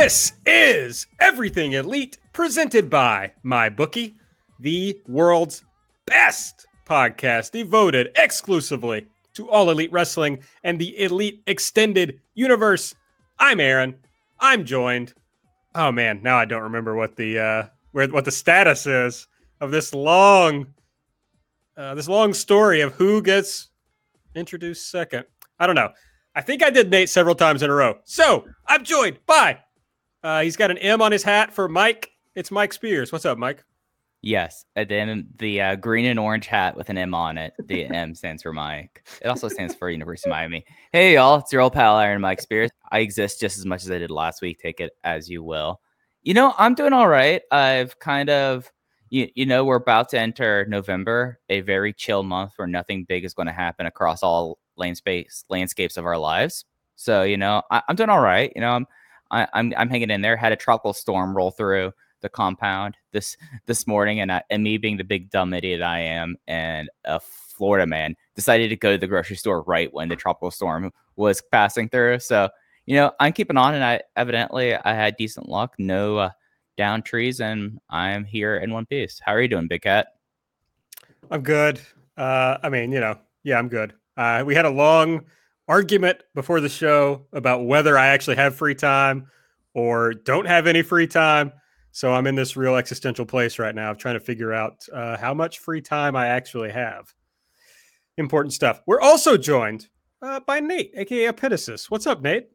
[0.00, 4.14] This is Everything Elite presented by MyBookie,
[4.58, 5.62] the world's
[6.06, 12.94] best podcast devoted exclusively to all elite wrestling and the elite extended universe.
[13.38, 13.94] I'm Aaron.
[14.38, 15.12] I'm joined.
[15.74, 19.28] Oh man, now I don't remember what the uh where what the status is
[19.60, 20.68] of this long
[21.76, 23.68] uh this long story of who gets
[24.34, 25.26] introduced second.
[25.58, 25.90] I don't know.
[26.34, 27.98] I think I did Nate several times in a row.
[28.04, 29.58] So I'm joined by
[30.22, 32.12] uh, he's got an M on his hat for Mike.
[32.34, 33.12] It's Mike Spears.
[33.12, 33.64] What's up, Mike?
[34.22, 37.54] Yes, and then the uh, green and orange hat with an M on it.
[37.66, 39.02] The M stands for Mike.
[39.22, 40.64] It also stands for University of Miami.
[40.92, 42.70] Hey, y'all, it's your old pal Aaron Mike Spears.
[42.92, 44.58] I exist just as much as I did last week.
[44.58, 45.80] Take it as you will.
[46.22, 47.40] You know, I'm doing all right.
[47.50, 48.70] I've kind of,
[49.08, 53.24] you, you know, we're about to enter November, a very chill month where nothing big
[53.24, 56.66] is going to happen across all lane space landscapes of our lives.
[56.96, 58.52] So, you know, I, I'm doing all right.
[58.54, 58.86] You know, I'm
[59.30, 60.36] I, am I'm, I'm hanging in there.
[60.36, 64.76] Had a tropical storm roll through the compound this this morning, and I, and me
[64.76, 68.98] being the big dumb idiot I am, and a Florida man decided to go to
[68.98, 72.20] the grocery store right when the tropical storm was passing through.
[72.20, 72.48] So
[72.86, 75.74] you know, I'm keeping on, and I evidently I had decent luck.
[75.78, 76.30] No uh,
[76.76, 79.20] down trees, and I'm here in one piece.
[79.24, 80.08] How are you doing, Big Cat?
[81.30, 81.80] I'm good.
[82.16, 83.94] Uh, I mean, you know, yeah, I'm good.
[84.16, 85.24] Uh, we had a long
[85.70, 89.28] argument before the show about whether I actually have free time
[89.72, 91.52] or don't have any free time.
[91.92, 95.16] So I'm in this real existential place right now of trying to figure out uh,
[95.16, 97.14] how much free time I actually have.
[98.16, 98.80] Important stuff.
[98.88, 99.86] We're also joined
[100.20, 101.88] uh, by Nate, aka Epitasis.
[101.88, 102.48] What's up, Nate?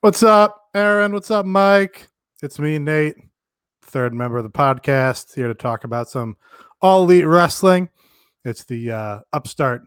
[0.00, 1.12] What's up, Aaron?
[1.12, 2.08] What's up, Mike?
[2.42, 3.14] It's me, Nate,
[3.82, 6.36] third member of the podcast, here to talk about some
[6.82, 7.90] all elite wrestling.
[8.44, 9.82] It's the uh, Upstart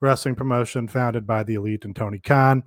[0.00, 2.62] wrestling promotion founded by the elite and Tony Khan.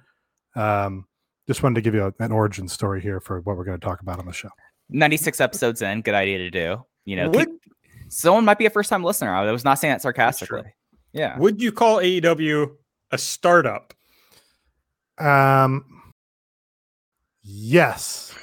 [0.55, 1.05] Um,
[1.47, 3.85] just wanted to give you a, an origin story here for what we're going to
[3.85, 4.49] talk about on the show.
[4.89, 6.85] 96 episodes in, good idea to do.
[7.05, 7.49] You know, Would,
[8.07, 9.33] someone might be a first time listener.
[9.33, 10.63] I was not saying that sarcastically.
[11.11, 11.37] Yeah.
[11.37, 12.75] Would you call AEW
[13.11, 13.93] a startup?
[15.17, 15.85] Um,
[17.43, 18.33] yes.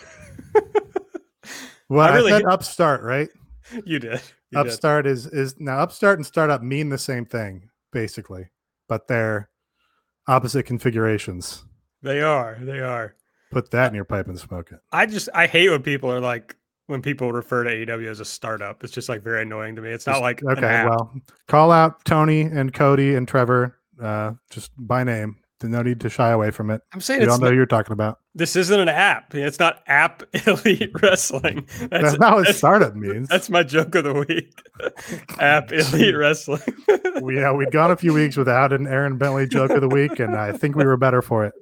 [1.88, 3.28] well, I, really, I said upstart, right?
[3.84, 4.20] You did.
[4.50, 5.12] You upstart did.
[5.12, 8.50] is is now upstart and startup mean the same thing, basically
[8.90, 9.48] but they're
[10.26, 11.64] opposite configurations.
[12.02, 12.58] They are.
[12.60, 13.14] They are.
[13.52, 14.80] Put that in your pipe and smoke it.
[14.92, 16.56] I just I hate when people are like
[16.88, 18.82] when people refer to AEW as a startup.
[18.82, 19.90] It's just like very annoying to me.
[19.90, 20.84] It's not like okay.
[20.84, 21.14] Well,
[21.46, 25.36] call out Tony and Cody and Trevor uh, just by name.
[25.62, 26.80] No need to shy away from it.
[26.92, 28.18] I'm saying you don't know not, you're talking about.
[28.34, 29.34] This isn't an app.
[29.34, 31.66] It's not app elite wrestling.
[31.78, 33.28] That's, that's not what that's, startup means.
[33.28, 34.58] That's my joke of the week.
[35.38, 36.62] app elite wrestling.
[36.88, 40.34] yeah, we'd gone a few weeks without an Aaron Bentley joke of the week, and
[40.34, 41.54] I think we were better for it.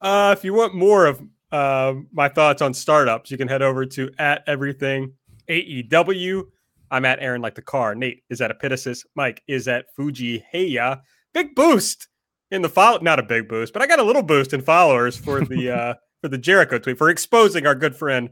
[0.00, 3.84] uh, if you want more of uh, my thoughts on startups, you can head over
[3.84, 5.12] to at everything
[5.48, 6.44] AEW
[6.92, 7.94] I'm at Aaron like the car.
[7.94, 9.04] Nate is at Epitasis.
[9.16, 11.00] Mike is at Fuji Heya.
[11.32, 12.06] Big boost
[12.50, 12.98] in the follow.
[13.00, 15.94] Not a big boost, but I got a little boost in followers for the uh
[16.20, 18.30] for the Jericho tweet for exposing our good friend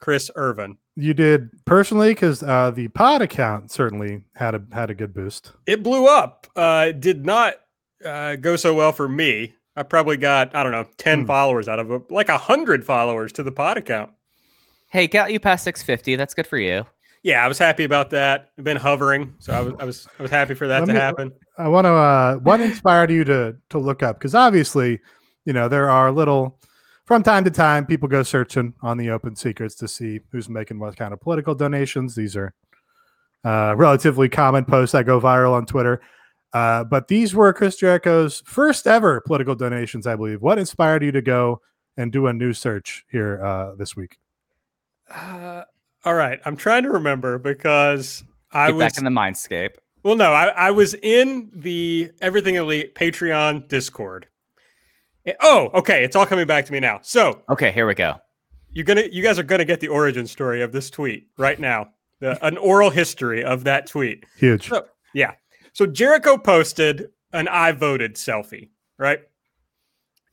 [0.00, 0.76] Chris Irvine.
[0.96, 5.52] You did personally because uh, the pod account certainly had a had a good boost.
[5.64, 6.48] It blew up.
[6.56, 7.54] Uh, it did not
[8.04, 9.54] uh, go so well for me.
[9.76, 11.26] I probably got I don't know ten hmm.
[11.26, 14.10] followers out of it, like a hundred followers to the pod account.
[14.90, 16.16] Hey, got you past six fifty.
[16.16, 16.84] That's good for you
[17.22, 18.50] yeah, I was happy about that.
[18.58, 20.92] I've been hovering, so I was I was I was happy for that Let to
[20.92, 21.32] me, happen.
[21.58, 21.92] I want to.
[21.92, 24.18] Uh, what inspired you to to look up?
[24.18, 25.00] Because obviously,
[25.44, 26.58] you know, there are little
[27.06, 30.78] from time to time people go searching on the open secrets to see who's making
[30.78, 32.14] what kind of political donations.
[32.14, 32.54] These are
[33.44, 36.00] uh, relatively common posts that go viral on Twitter.
[36.52, 40.42] Uh, but these were Chris Jericho's first ever political donations, I believe.
[40.42, 41.60] What inspired you to go
[41.96, 44.18] and do a new search here uh, this week?
[46.04, 49.74] All right, I'm trying to remember because I Get was back in the mindscape.
[50.02, 54.26] Well, no, I, I was in the Everything Elite Patreon Discord.
[55.26, 56.98] Eh, oh, okay, it's all coming back to me now.
[57.02, 58.16] So, okay, here we go.
[58.72, 61.90] You're gonna, you guys are gonna get the origin story of this tweet right now.
[62.18, 64.24] The, an oral history of that tweet.
[64.36, 64.68] Huge.
[64.68, 65.32] So, yeah.
[65.72, 69.20] So Jericho posted an "I voted" selfie, right?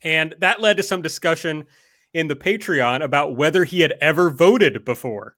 [0.03, 1.65] And that led to some discussion
[2.13, 5.35] in the Patreon about whether he had ever voted before.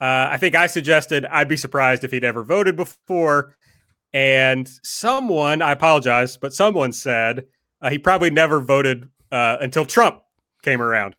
[0.00, 3.56] Uh, I think I suggested I'd be surprised if he'd ever voted before.
[4.12, 7.46] And someone, I apologize, but someone said
[7.82, 10.22] uh, he probably never voted uh, until Trump
[10.62, 11.16] came around.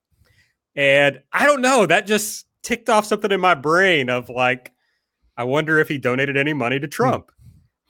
[0.75, 4.71] And I don't know, that just ticked off something in my brain of like,
[5.35, 7.31] I wonder if he donated any money to Trump.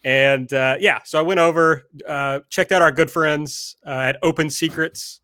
[0.03, 4.17] And uh, yeah, so I went over, uh, checked out our good friends uh, at
[4.21, 5.21] Open Secrets,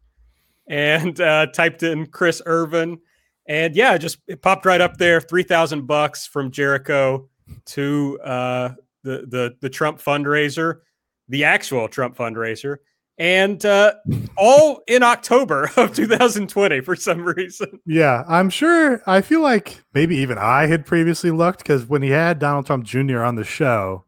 [0.68, 3.00] and typed in Chris Irvine,
[3.46, 7.30] and yeah, just it popped right up there, three thousand bucks from Jericho
[7.66, 8.70] to uh,
[9.04, 10.80] the the the Trump fundraiser,
[11.28, 12.78] the actual Trump fundraiser,
[13.18, 13.94] and uh,
[14.38, 17.80] all in October of 2020 for some reason.
[17.86, 19.02] Yeah, I'm sure.
[19.06, 22.86] I feel like maybe even I had previously looked because when he had Donald Trump
[22.86, 23.24] Jr.
[23.24, 24.06] on the show,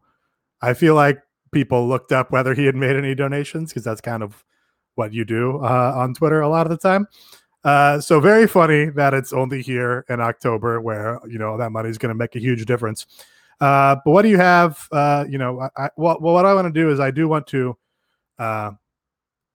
[0.60, 1.18] I feel like
[1.52, 4.44] people looked up whether he had made any donations because that's kind of
[4.94, 7.06] what you do uh, on Twitter a lot of the time.
[7.66, 11.88] Uh, so very funny that it's only here in October where you know that money
[11.88, 13.06] is going to make a huge difference.
[13.60, 14.86] Uh, but what do you have?
[14.92, 17.48] Uh, you know, I, I, well, what I want to do is I do want
[17.48, 17.76] to,
[18.38, 18.70] uh,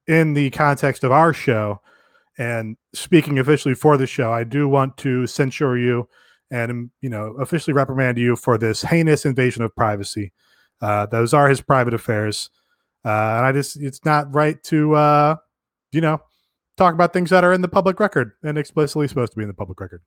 [0.06, 1.80] in the context of our show,
[2.36, 6.06] and speaking officially for the show, I do want to censure you
[6.50, 10.32] and you know officially reprimand you for this heinous invasion of privacy.
[10.82, 12.50] Uh, those are his private affairs,
[13.06, 15.36] uh, and I just it's not right to uh,
[15.92, 16.20] you know
[16.76, 19.48] talk about things that are in the public record and explicitly supposed to be in
[19.48, 20.02] the public record.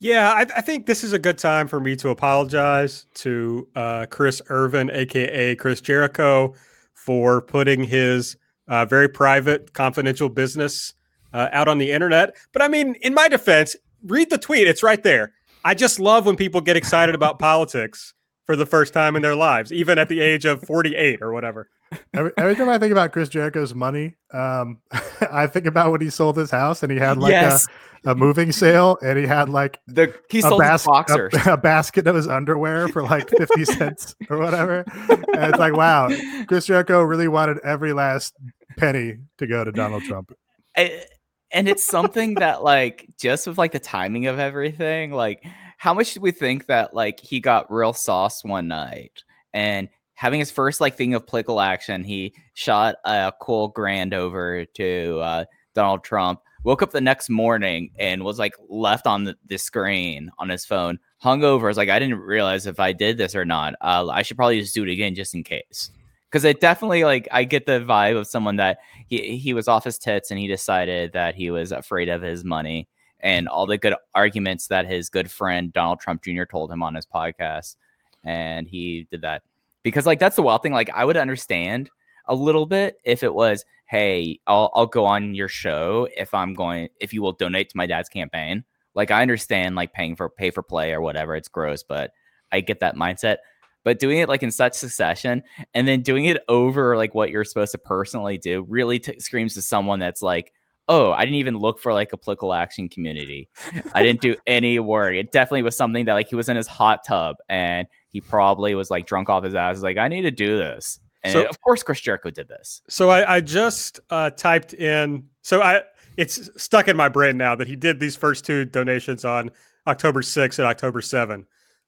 [0.00, 4.06] Yeah, I, I, think this is a good time for me to apologize to uh,
[4.08, 6.54] Chris Irvine, aka Chris Jericho,
[6.94, 8.36] for putting his
[8.68, 10.94] uh, very private, confidential business
[11.32, 12.36] uh, out on the internet.
[12.52, 13.74] But I mean, in my defense,
[14.04, 15.32] read the tweet; it's right there.
[15.64, 18.14] I just love when people get excited about politics
[18.44, 21.68] for the first time in their lives, even at the age of 48 or whatever.
[22.14, 24.78] Every, every time I think about Chris Jericho's money, um,
[25.30, 27.66] I think about when he sold his house and he had like yes.
[28.04, 31.34] a, a moving sale and he had like the he sold bas- boxers.
[31.46, 34.84] A, a, basket of his underwear for like 50 cents or whatever.
[35.08, 36.10] And it's like, wow,
[36.46, 38.34] Chris Jericho really wanted every last
[38.76, 40.32] penny to go to Donald Trump.
[40.76, 45.44] and it's something that like just with like the timing of everything, like
[45.78, 49.22] how much do we think that like he got real sauce one night
[49.54, 49.88] and
[50.18, 55.20] having his first like thing of political action, he shot a cool grand over to
[55.22, 55.44] uh,
[55.76, 56.40] Donald Trump.
[56.64, 60.66] Woke up the next morning and was like left on the, the screen on his
[60.66, 61.68] phone, hung over.
[61.68, 63.74] I was like, I didn't realize if I did this or not.
[63.80, 65.92] Uh, I should probably just do it again just in case.
[66.28, 69.84] Because it definitely like I get the vibe of someone that he he was off
[69.84, 72.88] his tits and he decided that he was afraid of his money
[73.20, 76.42] and all the good arguments that his good friend Donald Trump Jr.
[76.42, 77.76] told him on his podcast.
[78.24, 79.42] And he did that
[79.82, 80.72] because, like, that's the wild thing.
[80.72, 81.90] Like, I would understand
[82.26, 86.54] a little bit if it was, hey, I'll, I'll go on your show if I'm
[86.54, 88.64] going, if you will donate to my dad's campaign.
[88.94, 91.36] Like, I understand, like, paying for pay for play or whatever.
[91.36, 92.12] It's gross, but
[92.52, 93.38] I get that mindset.
[93.84, 95.42] But doing it like in such succession
[95.72, 99.54] and then doing it over like what you're supposed to personally do really t- screams
[99.54, 100.52] to someone that's like,
[100.88, 103.48] oh, I didn't even look for like a political action community.
[103.94, 105.14] I didn't do any work.
[105.14, 108.74] It definitely was something that like he was in his hot tub and he probably
[108.74, 109.80] was like drunk off his ass.
[109.80, 111.00] Like, I need to do this.
[111.22, 112.80] And so, of course, Chris Jericho did this.
[112.88, 115.24] So I, I just uh, typed in.
[115.42, 115.82] So I
[116.16, 119.50] it's stuck in my brain now that he did these first two donations on
[119.86, 121.46] October 6 and October 7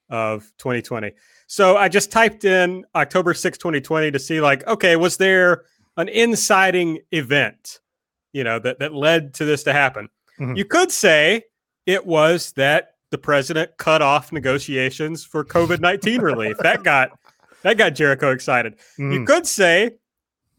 [0.09, 1.13] of 2020.
[1.47, 5.65] So I just typed in October 6, 2020 to see like, okay, was there
[5.97, 7.81] an inciting event?
[8.33, 10.09] you know, that, that led to this to happen.
[10.39, 10.57] Mm-hmm.
[10.57, 11.45] You could say
[11.87, 16.57] it was that the president cut off negotiations for COVID 19 relief.
[16.59, 17.19] That got
[17.63, 18.77] that got Jericho excited.
[18.99, 19.13] Mm-hmm.
[19.13, 19.93] You could say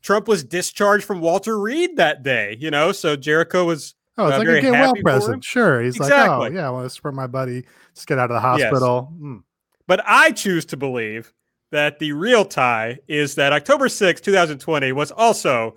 [0.01, 4.35] Trump was discharged from Walter Reed that day, you know, so Jericho was Oh, it's
[4.35, 5.43] uh, like a get well present.
[5.43, 5.81] Sure.
[5.81, 6.37] He's exactly.
[6.37, 7.65] like, oh, yeah, I want to support my buddy.
[7.95, 9.09] Just get out of the hospital.
[9.13, 9.21] Yes.
[9.21, 9.43] Mm.
[9.87, 11.33] But I choose to believe
[11.71, 15.75] that the real tie is that October 6, 2020 was also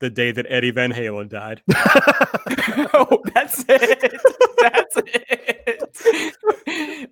[0.00, 1.62] the day that Eddie Van Halen died.
[2.94, 4.20] oh, that's it.
[4.60, 6.36] That's it.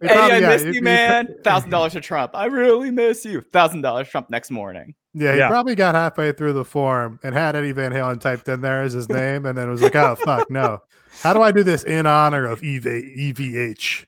[0.02, 1.34] Eddie, I yeah, miss you, man.
[1.42, 2.32] Thousand dollars to Trump.
[2.34, 3.40] I really miss you.
[3.40, 4.94] Thousand dollars Trump next morning.
[5.14, 5.48] Yeah, he yeah.
[5.48, 8.92] probably got halfway through the form and had Eddie Van Halen typed in there as
[8.92, 10.80] his name, and then it was like, "Oh fuck, no!
[11.22, 14.04] How do I do this in honor of EVH,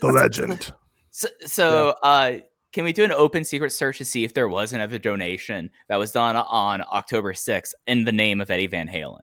[0.00, 0.72] the legend?"
[1.10, 2.08] So, so yeah.
[2.08, 2.38] uh,
[2.76, 5.96] can we do an open secret search to see if there was another donation that
[5.96, 9.22] was done on October 6th in the name of Eddie Van Halen?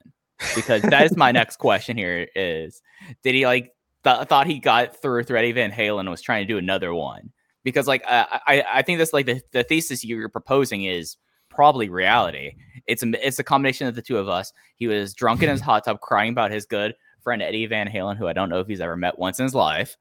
[0.55, 2.81] Because that is my next question here is
[3.21, 3.71] did he like
[4.03, 7.31] th- thought he got through through Eddie Van Halen was trying to do another one?
[7.63, 11.17] Because like I I, I think that's like the, the thesis you're proposing is
[11.51, 12.55] probably reality.
[12.87, 14.51] It's a it's a combination of the two of us.
[14.77, 18.17] He was drunk in his hot tub, crying about his good friend Eddie Van Halen,
[18.17, 19.95] who I don't know if he's ever met once in his life,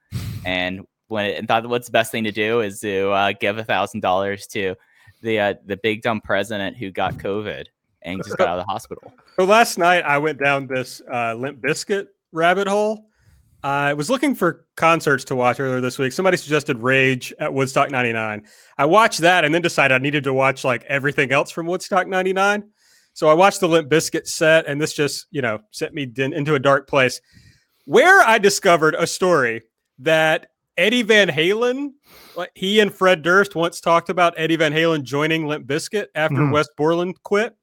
[0.46, 3.58] and when it, and thought what's the best thing to do is to uh, give
[3.58, 4.74] a thousand dollars to
[5.20, 7.66] the uh, the big dumb president who got COVID
[8.02, 9.12] and just got out of the hospital.
[9.36, 13.06] So last night I went down this uh, Limp Bizkit rabbit hole.
[13.64, 16.12] I was looking for concerts to watch earlier this week.
[16.12, 18.44] Somebody suggested Rage at Woodstock 99.
[18.76, 22.08] I watched that and then decided I needed to watch like everything else from Woodstock
[22.08, 22.64] 99.
[23.14, 26.54] So I watched the Limp Bizkit set and this just, you know, sent me into
[26.54, 27.22] a dark place
[27.86, 29.62] where I discovered a story
[30.00, 30.48] that
[30.82, 31.92] Eddie Van Halen,
[32.36, 36.36] like he and Fred Durst once talked about Eddie Van Halen joining Limp Bizkit after
[36.36, 36.52] Mhm.
[36.52, 37.56] Wes Borland quit.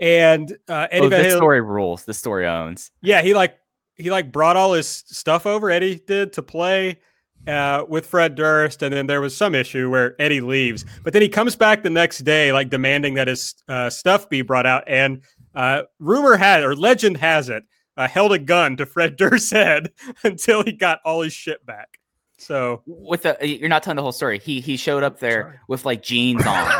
[0.00, 2.04] And uh, Eddie oh, Van this Halen, story rules.
[2.04, 2.90] The story owns.
[3.02, 3.56] yeah, he like
[3.94, 5.70] he like brought all his stuff over.
[5.70, 6.98] Eddie did to play
[7.46, 11.22] uh, with Fred Durst, and then there was some issue where Eddie leaves, but then
[11.22, 14.82] he comes back the next day, like demanding that his uh, stuff be brought out.
[14.88, 15.22] And
[15.54, 17.62] uh, rumor had or legend has it,
[17.96, 19.92] uh, held a gun to Fred Durst's head
[20.24, 21.98] until he got all his shit back.
[22.44, 24.38] So With the you're not telling the whole story.
[24.38, 25.58] He he showed up there Sorry.
[25.68, 26.70] with like jeans on,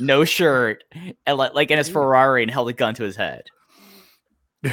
[0.00, 0.82] no shirt,
[1.26, 3.44] and like, like in his Ferrari, and held a gun to his head.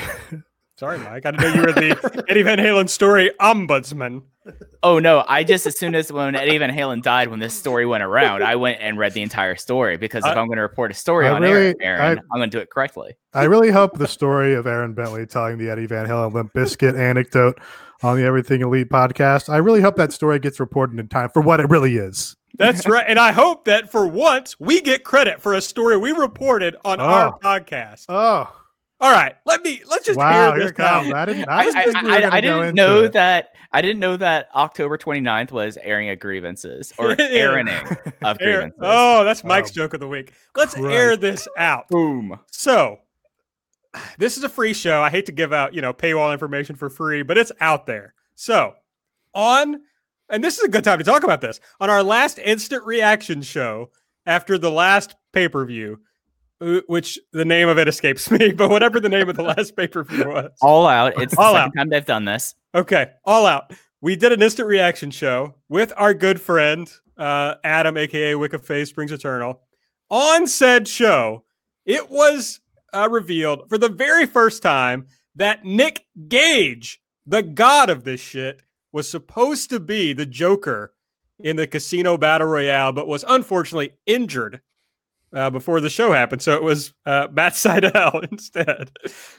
[0.84, 1.26] sorry, Mike.
[1.26, 4.24] I didn't know you were the Eddie Van Halen story ombudsman.
[4.84, 5.24] Oh no!
[5.26, 8.44] I just as soon as when Eddie Van Halen died, when this story went around,
[8.44, 10.94] I went and read the entire story because if I- I'm going to report a
[10.94, 13.16] story I on really- Aaron, Aaron I'm going to do it correctly.
[13.34, 17.00] I really hope the story of Aaron Bentley telling the Eddie Van Halen Limp Bizkit
[17.00, 17.58] anecdote
[18.02, 19.48] on the Everything Elite podcast.
[19.48, 22.36] I really hope that story gets reported in time for what it really is.
[22.58, 23.06] That's right.
[23.08, 27.00] And I hope that for once we get credit for a story we reported on
[27.00, 27.40] our Oh.
[27.42, 28.08] podcast.
[28.10, 28.54] Oh,
[29.04, 30.54] All right, let me let's just wow!
[30.54, 31.12] hear this comes.
[31.14, 31.50] I didn't.
[31.50, 33.12] I, I, I, we I- I didn't know it.
[33.14, 33.50] that.
[33.74, 37.68] I didn't know that October 29th was airing of grievances or airing
[38.22, 38.80] of grievances.
[38.82, 40.32] oh, that's Mike's Oh, joke of the week.
[40.56, 40.90] Let's Christ.
[40.90, 41.90] air this out.
[41.90, 42.40] boom!
[42.52, 43.00] So,
[44.18, 45.02] this is a free show.
[45.02, 48.14] I hate to give out, you know, paywall information for free, but it's out there.
[48.36, 48.74] So,
[49.34, 49.82] on
[50.30, 51.60] and this is a good time to talk about this.
[51.82, 53.90] On our last instant reaction show
[54.26, 56.00] after the last pay-per-view,
[56.88, 60.28] which the name of it escapes me, but whatever the name of the last pay-per-view
[60.30, 60.52] was.
[60.62, 61.14] All out.
[61.22, 61.72] It's the All second out.
[61.78, 62.56] time they've done this.
[62.76, 63.72] Okay, all out.
[64.02, 68.62] We did an instant reaction show with our good friend uh, Adam, aka Wick of
[68.64, 69.62] Wiccaface Springs Eternal.
[70.10, 71.44] On said show,
[71.86, 72.60] it was
[72.94, 78.62] uh, revealed for the very first time that Nick Gage, the god of this shit,
[78.92, 80.94] was supposed to be the Joker
[81.40, 84.62] in the Casino Battle Royale, but was unfortunately injured
[85.34, 86.42] uh, before the show happened.
[86.42, 88.92] So it was uh, Matt Sydal instead.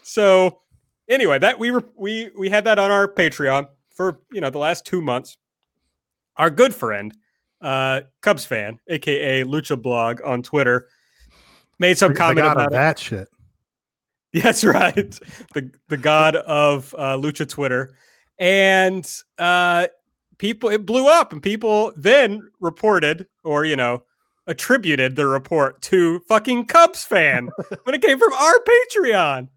[0.02, 0.60] So
[1.08, 4.58] anyway, that we were we we had that on our Patreon for you know the
[4.58, 5.36] last two months.
[6.36, 7.16] Our good friend,
[7.60, 10.88] uh, Cubs fan, aka Lucha Blog on Twitter,
[11.78, 12.70] made some comment about of it.
[12.72, 13.28] that shit.
[14.32, 15.18] That's right.
[15.54, 17.94] The the god of uh, Lucha Twitter.
[18.36, 19.08] And
[19.38, 19.86] uh,
[20.38, 24.02] people it blew up and people then reported or you know
[24.46, 27.50] attributed the report to fucking Cubs fan
[27.84, 29.48] when it came from our Patreon.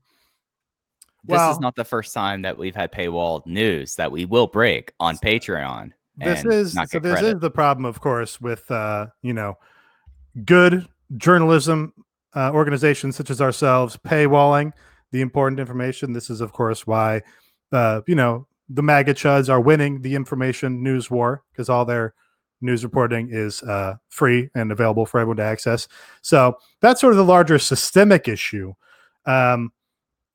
[1.25, 4.93] This is not the first time that we've had paywall news that we will break
[4.99, 5.91] on Patreon.
[6.15, 6.99] This and is not so.
[6.99, 7.35] This credit.
[7.35, 9.57] is the problem, of course, with uh, you know,
[10.45, 11.93] good journalism
[12.35, 14.71] uh, organizations such as ourselves paywalling
[15.11, 16.13] the important information.
[16.13, 17.21] This is, of course, why
[17.71, 22.13] uh, you know the MAGA chuds are winning the information news war because all their
[22.61, 25.87] news reporting is uh, free and available for everyone to access.
[26.21, 28.73] So that's sort of the larger systemic issue.
[29.25, 29.71] Um,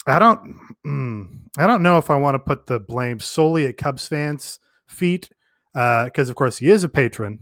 [0.06, 3.76] I don't, mm, I don't know if I want to put the blame solely at
[3.76, 5.30] Cubs fans' feet
[5.72, 7.38] because, of course, he is a patron.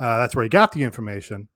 [0.00, 1.48] Uh, that's where he got the information.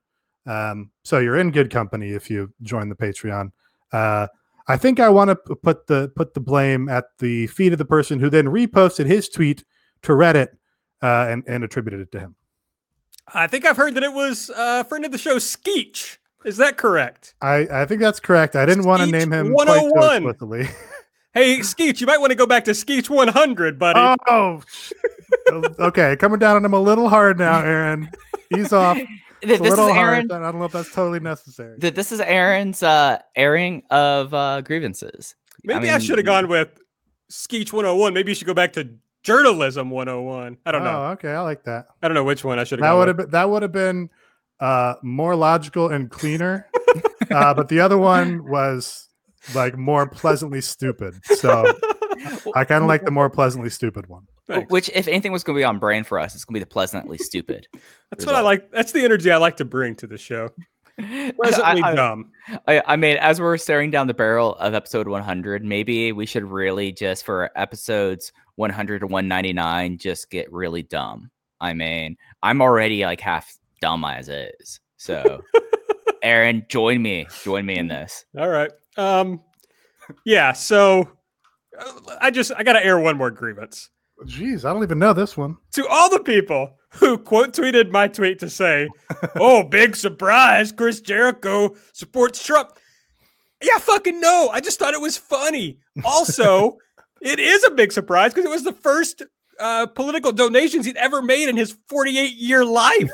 [0.46, 3.52] Um, so you're in good company if you join the Patreon.
[3.92, 4.26] Uh,
[4.68, 7.84] I think I want to put the put the blame at the feet of the
[7.84, 9.64] person who then reposted his tweet
[10.02, 10.48] to Reddit
[11.02, 12.36] uh, and and attributed it to him.
[13.34, 16.18] I think I've heard that it was uh, a friend of the show, Skeech.
[16.44, 17.34] Is that correct?
[17.40, 18.56] I, I think that's correct.
[18.56, 20.16] I didn't want to name him quite so 101.
[20.16, 20.68] explicitly.
[21.34, 23.98] Hey, Skeech, you might want to go back to Skeech 100, buddy.
[24.28, 24.62] oh,
[25.78, 26.14] okay.
[26.16, 28.10] Coming down on him a little hard now, Aaron.
[28.50, 28.96] He's off.
[28.98, 29.08] Th-
[29.40, 30.28] It's a this is Aaron.
[30.28, 30.32] hard.
[30.32, 31.78] I don't know if that's totally necessary.
[31.78, 35.34] This is Aaron's uh, airing of uh, grievances.
[35.64, 36.68] Maybe I, mean, should have gone with
[37.30, 38.12] Skeech 101.
[38.12, 38.90] Maybe you should go back to
[39.22, 40.58] Journalism 101.
[40.66, 41.04] I don't know.
[41.04, 41.30] Oh, okay.
[41.30, 41.86] I like that.
[42.02, 43.72] I don't know which one I should have That would have been that would have
[43.72, 44.10] been
[44.60, 46.68] uh, more logical and cleaner.
[47.30, 49.08] uh, but the other one was
[49.54, 51.14] like more pleasantly stupid.
[51.24, 51.64] So
[52.54, 54.26] I kind of like the more pleasantly stupid one.
[54.46, 54.70] Thanks.
[54.70, 56.64] Which, if anything was going to be on brand for us, it's going to be
[56.64, 57.68] the pleasantly stupid.
[58.10, 58.70] That's what I like.
[58.72, 60.50] That's the energy I like to bring to the show.
[60.98, 62.30] Pleasantly I- I- dumb.
[62.68, 66.44] I, I mean, as we're staring down the barrel of episode 100, maybe we should
[66.44, 71.30] really just for episodes 100 to 199 just get really dumb.
[71.60, 74.80] I mean, I'm already like half dumb as is.
[74.96, 75.42] So,
[76.22, 77.26] Aaron, join me.
[77.42, 78.24] Join me in this.
[78.38, 78.70] All right.
[78.96, 79.40] Um,
[80.24, 80.52] yeah.
[80.52, 81.08] So
[81.78, 83.90] uh, I just I got to air one more grievance
[84.26, 85.56] Jeez, I don't even know this one.
[85.72, 88.88] to all the people who quote tweeted my tweet to say,
[89.36, 90.72] "Oh, big surprise!
[90.72, 92.70] Chris Jericho supports Trump."
[93.62, 94.50] Yeah, fucking no.
[94.52, 95.78] I just thought it was funny.
[96.04, 96.76] Also,
[97.22, 99.22] it is a big surprise because it was the first
[99.60, 103.10] uh, political donations he'd ever made in his 48 year life.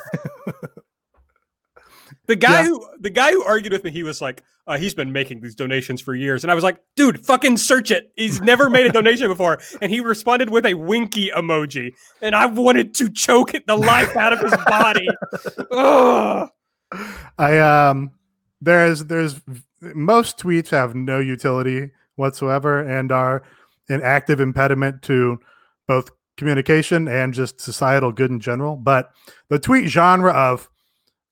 [2.27, 2.67] the guy Yeah.
[2.69, 5.55] who the guy who argued with me, he was like, uh, he's been making these
[5.55, 8.13] donations for years, and I was like, dude, fucking search it.
[8.17, 12.45] He's never made a donation before, and he responded with a winky emoji, and I
[12.47, 15.09] wanted to choke the life out of his body.
[15.71, 16.49] Ugh.
[17.39, 18.11] I um
[18.61, 19.41] there's there's
[19.81, 23.43] most tweets have no utility whatsoever and are
[23.89, 25.39] an active impediment to
[25.87, 28.77] both communication and just societal good in general.
[28.77, 29.11] But
[29.49, 30.69] the tweet genre of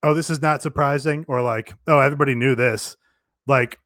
[0.02, 2.96] oh this is not surprising or like oh everybody knew this
[3.46, 3.78] like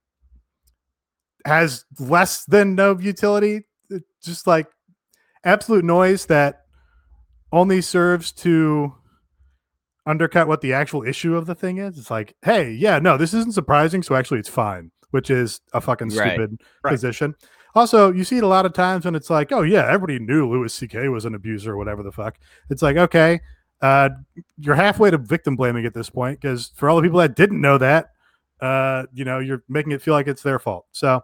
[1.44, 3.62] has less than no utility.
[3.88, 4.66] It's just like
[5.44, 6.62] absolute noise that
[7.52, 8.94] only serves to
[10.06, 11.98] undercut what the actual issue of the thing is.
[11.98, 15.80] It's like, hey, yeah, no, this isn't surprising, so actually it's fine, which is a
[15.80, 16.32] fucking Right.
[16.32, 16.90] stupid Right.
[16.92, 17.34] position.
[17.74, 20.48] Also, you see it a lot of times when it's like, oh yeah, everybody knew
[20.48, 21.08] Louis C.K.
[21.08, 22.36] was an abuser or whatever the fuck.
[22.68, 23.40] It's like, okay,
[23.80, 24.10] uh,
[24.58, 27.60] you're halfway to victim blaming at this point because for all the people that didn't
[27.60, 28.10] know that,
[28.60, 30.86] uh, you know, you're making it feel like it's their fault.
[30.92, 31.22] So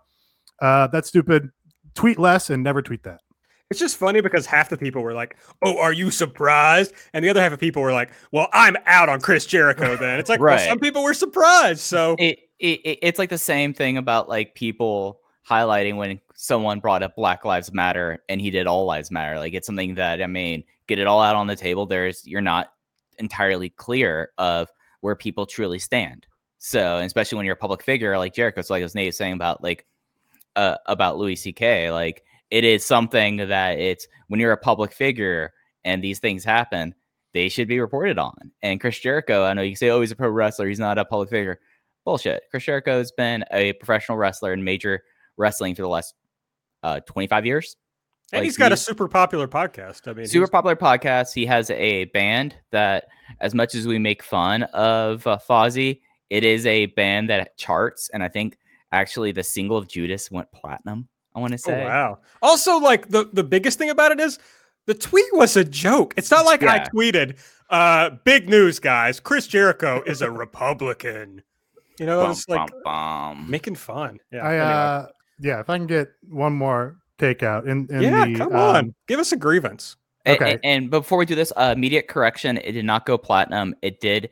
[0.63, 1.51] uh, that's stupid.
[1.95, 3.21] Tweet less and never tweet that.
[3.69, 7.29] It's just funny because half the people were like, "Oh, are you surprised?" And the
[7.31, 10.39] other half of people were like, "Well, I'm out on Chris Jericho." Then it's like,
[10.39, 10.69] well, Right.
[10.69, 11.81] some people were surprised.
[11.81, 15.19] So It, it, it- it's like the same thing about like people
[15.51, 19.39] highlighting when someone brought up Black Lives Matter and he did All Lives Matter.
[19.39, 21.87] Like it's something that I mean, get it all out on the table.
[21.87, 22.73] There's you're not
[23.19, 24.69] entirely clear of
[25.01, 26.27] where people truly stand.
[26.59, 29.33] So, especially when you're a public figure like Jericho, so like as Nate was saying
[29.35, 29.87] about like
[30.55, 31.91] uh, about Louis C.K.
[31.91, 35.53] Like it is something that it's when you're a public figure
[35.85, 36.95] and these things happen,
[37.33, 38.53] they should be reported on.
[38.63, 41.05] And Chris Jericho, I know you say, oh, he's a pro wrestler, he's not a
[41.05, 41.61] public figure.
[42.05, 42.45] Bullshit.
[42.51, 45.03] Chris Jericho has been a professional wrestler and major
[45.37, 46.15] wrestling for the last
[46.87, 47.77] uh, 25 years.
[48.33, 50.09] and like, he's got a super popular podcast.
[50.09, 51.33] I mean, Super popular podcast.
[51.35, 53.07] He has a band that,
[53.41, 58.09] as much as we make fun of uh, Fozzy, it is a band that charts.
[58.13, 58.59] And I think
[58.93, 61.09] actually the single of Judas went platinum.
[61.35, 61.85] I want to Oh, say.
[61.85, 62.19] wow.
[62.43, 64.39] Also, like the the biggest thing about it is
[64.87, 66.15] the tweet was a joke.
[66.17, 67.37] It's not like I tweeted,
[67.69, 69.21] uh, "Big news, guys!
[69.21, 71.43] Chris Jericho is a Republican."
[71.99, 73.51] You know, Bum, it's like bum, bum.
[73.51, 74.19] making fun.
[74.33, 74.45] Yeah.
[74.45, 74.65] I anyway.
[74.67, 75.07] uh
[75.41, 78.25] yeah, if I can get one more takeout in, in yeah.
[78.27, 79.97] the come um, on, give us a grievance.
[80.27, 80.59] A- a- Okay.
[80.65, 83.75] And, before we do this, uh, immediate correction: it did not go platinum.
[83.83, 84.29] It did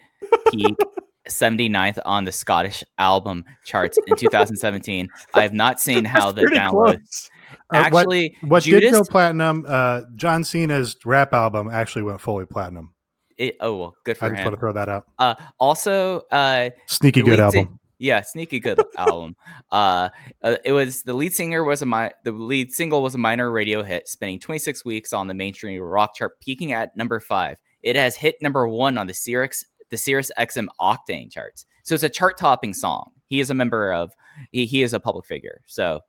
[0.50, 0.74] peak
[1.28, 5.08] 79th on the Scottish album charts in 2017.
[5.34, 6.96] I have not seen how That's the pretty download.
[6.96, 7.30] close.
[7.70, 9.64] Uh, what- Actually, What Judas, did go platinum?
[9.68, 12.92] Uh, John Cena's rap album actually went fully platinum.
[13.38, 14.44] it- oh well, good for I for just him.
[14.46, 15.04] want to throw that out.
[15.18, 17.80] Uh, also, uh, Sneaky good lead sing- album.
[17.98, 19.36] Yeah, sneaky good album.
[19.70, 20.08] Uh,
[20.42, 23.50] uh, it was the lead singer was a mi- the lead single was a minor
[23.50, 27.58] radio hit, spending 26 weeks on the mainstream rock chart, peaking at number five.
[27.82, 31.66] It has hit number one on the Sirius the Sirius XM Octane charts.
[31.84, 33.10] So it's a chart topping song.
[33.28, 34.12] He is a member of
[34.50, 35.60] he, he is a public figure.
[35.66, 36.00] So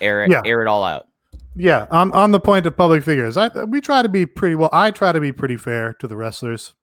[0.00, 0.42] air it Yeah.
[0.44, 1.06] air it all out.
[1.54, 4.70] Yeah, on on the point of public figures, I we try to be pretty well.
[4.72, 6.74] I try to be pretty fair to the wrestlers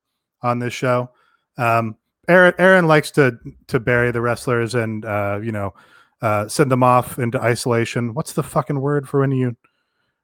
[0.41, 1.09] on this show.
[1.57, 1.95] Um,
[2.27, 5.73] Aaron Aaron likes to to bury the wrestlers and uh, you know
[6.21, 8.13] uh, send them off into isolation.
[8.13, 9.55] What's the fucking word for when you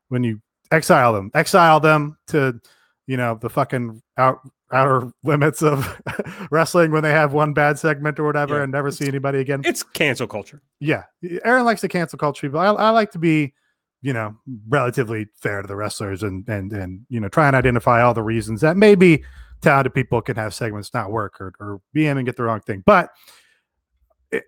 [0.09, 1.31] when you exile them?
[1.33, 2.59] Exile them to
[3.07, 4.39] you know the fucking out
[4.71, 5.99] outer limits of
[6.51, 8.63] wrestling when they have one bad segment or whatever Yeah.
[8.63, 9.61] and never see anybody again.
[9.65, 10.61] It's cancel culture.
[10.79, 11.03] Yeah,
[11.43, 13.53] Aaron likes to cancel culture but I, I like to be,
[14.01, 14.37] you know,
[14.69, 18.23] relatively fair to the wrestlers and and and you know try and identify all the
[18.23, 19.23] reasons that maybe
[19.61, 22.61] talented people can have segments not work or or be in and get the wrong
[22.61, 22.83] thing.
[22.85, 23.09] But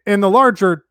[0.06, 0.86] in the larger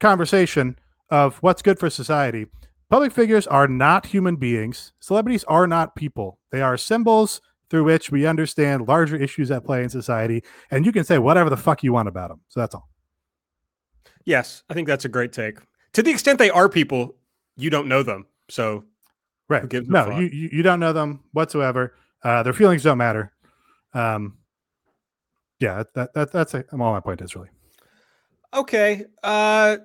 [0.00, 0.78] conversation
[1.10, 2.46] of what's good for society,
[2.90, 4.92] public figures are not human beings.
[5.00, 6.38] Celebrities are not people.
[6.50, 10.42] They are symbols through which we understand larger issues at play in society.
[10.70, 12.40] And you can say whatever the fuck you want about them.
[12.48, 12.88] So that's all.
[14.24, 15.58] Yes, I think that's a great take.
[15.94, 17.16] To the extent they are people,
[17.56, 18.26] you don't know them.
[18.48, 18.84] So
[19.52, 19.70] Right.
[19.86, 21.94] No, you, you you don't know them whatsoever.
[22.22, 23.32] Uh, their feelings don't matter.
[23.94, 24.38] Um,
[25.62, 27.48] yeah, that, that that's a, all my point is really.
[28.52, 29.04] Okay.
[29.22, 29.76] Uh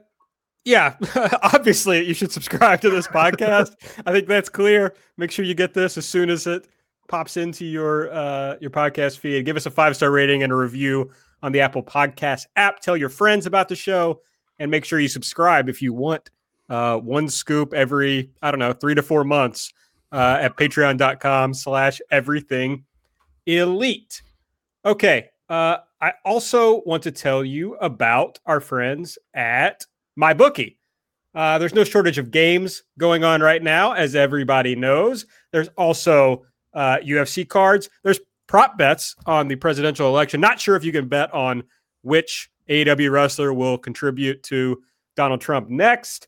[0.65, 0.97] yeah,
[1.43, 3.75] obviously you should subscribe to this podcast.
[4.05, 4.95] I think that's clear.
[5.17, 6.67] Make sure you get this as soon as it
[7.07, 9.45] pops into your uh your podcast feed.
[9.45, 11.11] Give us a five-star rating and a review
[11.43, 12.79] on the Apple Podcast app.
[12.79, 14.21] Tell your friends about the show
[14.57, 16.31] and make sure you subscribe if you want
[16.69, 19.71] uh one scoop every, I don't know, three to four months
[20.11, 22.83] uh at patreon.com slash everything
[23.47, 24.21] elite.
[24.85, 25.29] Okay.
[25.49, 29.85] Uh I also want to tell you about our friends at
[30.19, 30.77] MyBookie.
[31.33, 35.25] Uh, there's no shortage of games going on right now, as everybody knows.
[35.51, 37.89] There's also uh, UFC cards.
[38.03, 40.39] There's prop bets on the presidential election.
[40.39, 41.63] Not sure if you can bet on
[42.01, 44.81] which AEW wrestler will contribute to
[45.15, 46.27] Donald Trump next.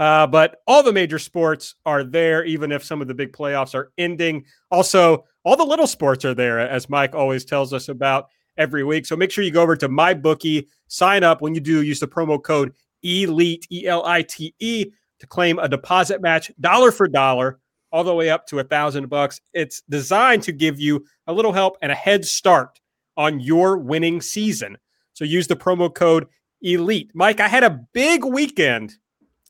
[0.00, 3.74] Uh, but all the major sports are there, even if some of the big playoffs
[3.74, 4.42] are ending.
[4.70, 9.04] Also, all the little sports are there, as Mike always tells us about every week.
[9.04, 11.42] So make sure you go over to my bookie, sign up.
[11.42, 12.72] When you do, use the promo code
[13.04, 14.86] ELITE, E L I T E,
[15.18, 17.60] to claim a deposit match dollar for dollar,
[17.92, 19.38] all the way up to a thousand bucks.
[19.52, 22.80] It's designed to give you a little help and a head start
[23.18, 24.78] on your winning season.
[25.12, 26.26] So use the promo code
[26.64, 27.10] ELITE.
[27.12, 28.94] Mike, I had a big weekend.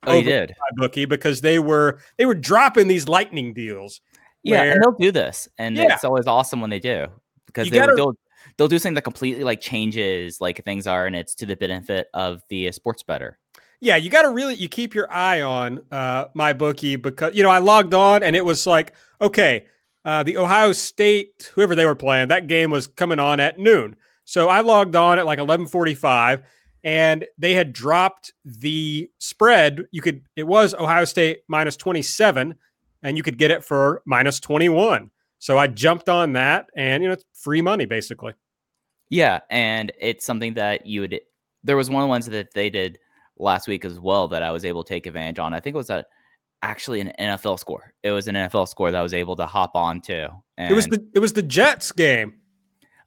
[0.06, 0.54] Oh, you did.
[0.58, 4.00] my bookie because they were they were dropping these lightning deals.
[4.42, 5.92] Yeah, where- and they'll do this, and Yeah.
[5.94, 7.06] it's always awesome when they do
[7.46, 8.14] because You they, gotta- they'll
[8.56, 12.08] they'll do something that completely like changes like things are, and it's to the benefit
[12.14, 13.38] of the uh, sports better.
[13.82, 17.42] Yeah, you got to really you keep your eye on uh, my bookie because you
[17.42, 19.66] know I logged on and it was like okay,
[20.06, 23.96] uh, the Ohio State whoever they were playing that game was coming on at noon,
[24.24, 26.42] so I logged on at like eleven forty five,
[26.84, 29.84] and they had dropped the spread.
[29.90, 32.56] You could it was Ohio State minus twenty seven,
[33.02, 35.10] and you could get it for minus twenty one.
[35.38, 38.34] So I jumped on that, and you know it's free money basically.
[39.08, 41.20] Yeah, and it's something that you would.
[41.64, 42.98] There was one of the ones that they did
[43.38, 45.52] last week as well that I was able to take advantage on.
[45.52, 46.04] I think it was a
[46.62, 47.94] actually an NFL score.
[48.02, 50.30] It was an NFL score that I was able to hop on to.
[50.56, 52.39] And, It was the it was the Jets game.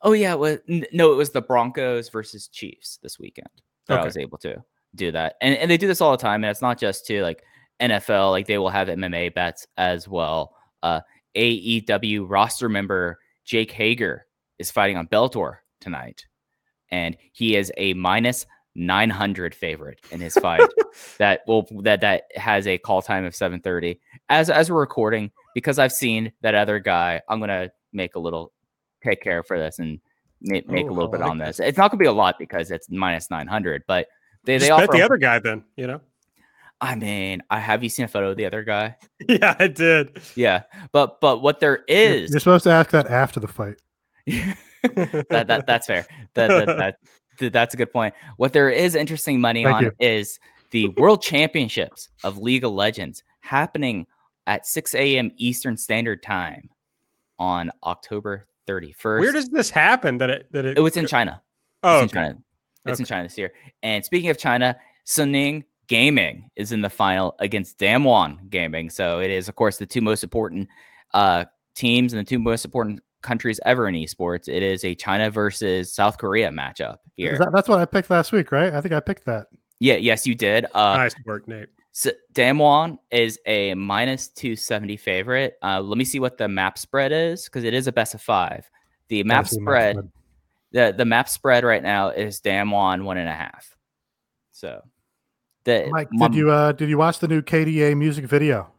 [0.04, 3.50] Oh yeah, was, no, it was the Broncos versus Chiefs this weekend
[3.88, 4.64] that I was able to
[4.96, 5.36] do that.
[5.42, 7.44] And and they do this all the time, and it's not just to like
[7.82, 8.32] NFL.
[8.32, 10.56] Like they will have MMA bets as well.
[10.84, 11.02] Uh,
[11.36, 14.26] AEW roster member Jake Hager
[14.60, 16.26] is fighting on Bellator tonight,
[16.92, 20.62] and he is a minus 900 favorite in his fight
[21.20, 25.78] that will that that has a call time of 7:30 as as we're recording because
[25.78, 28.53] I've seen that other guy I'm going to make a little
[29.04, 30.00] take care for this and
[30.42, 32.08] ma- make Oh, a little oh, bit like on this it's not going to be
[32.08, 34.08] a lot because it's minus 900 but
[34.46, 35.64] they Just they bet offer the other guy then.
[35.78, 36.02] You know.
[36.82, 38.96] I mean I have you seen a photo of the other guy
[39.28, 40.22] Yeah, I did.
[40.36, 43.76] yeah but but what there is, You're- supposed to ask that after the fight.
[44.28, 46.06] that, that that's fair.
[46.34, 46.96] That, that, that,
[47.40, 48.14] th- that's a good point.
[48.38, 49.92] What there is interesting money Thank on you.
[50.00, 50.40] is
[50.72, 54.08] the World Championships of League of Legends happening
[54.48, 55.32] at 6 a.m.
[55.38, 56.70] Eastern Standard Time
[57.40, 59.20] on October 31st.
[59.20, 60.18] Where does this happen?
[60.20, 61.42] That it that it, it was in China.
[61.84, 62.18] oh It's in.
[62.18, 62.38] China.
[62.86, 63.54] It's in China this year.
[63.82, 64.76] And speaking of China,
[65.08, 68.90] Suning Gaming is in the final against Damwon Gaming.
[68.90, 70.68] So it is, of course, the two most important
[71.14, 71.46] uh,
[71.76, 74.48] teams and the two most important countries ever in esports.
[74.50, 77.34] It is a China versus South Korea matchup here.
[77.34, 78.74] Is that- that's what I picked last week, right?
[78.74, 79.48] I think I picked that.
[79.80, 80.66] yeah, yes, you did.
[80.74, 81.68] Uh, nice work, Nate.
[81.94, 85.58] So Damwon is a minus 270 favorite.
[85.62, 88.22] Uh, let me see what the map spread is because it is a best of
[88.22, 88.68] five.
[89.10, 90.12] The map Gotta see spread, spread.
[90.72, 93.78] the the map spread right now is Damwon one and a half.
[94.52, 94.82] So,
[95.66, 98.72] the Mike, my- did you uh did you watch the new KDA music video?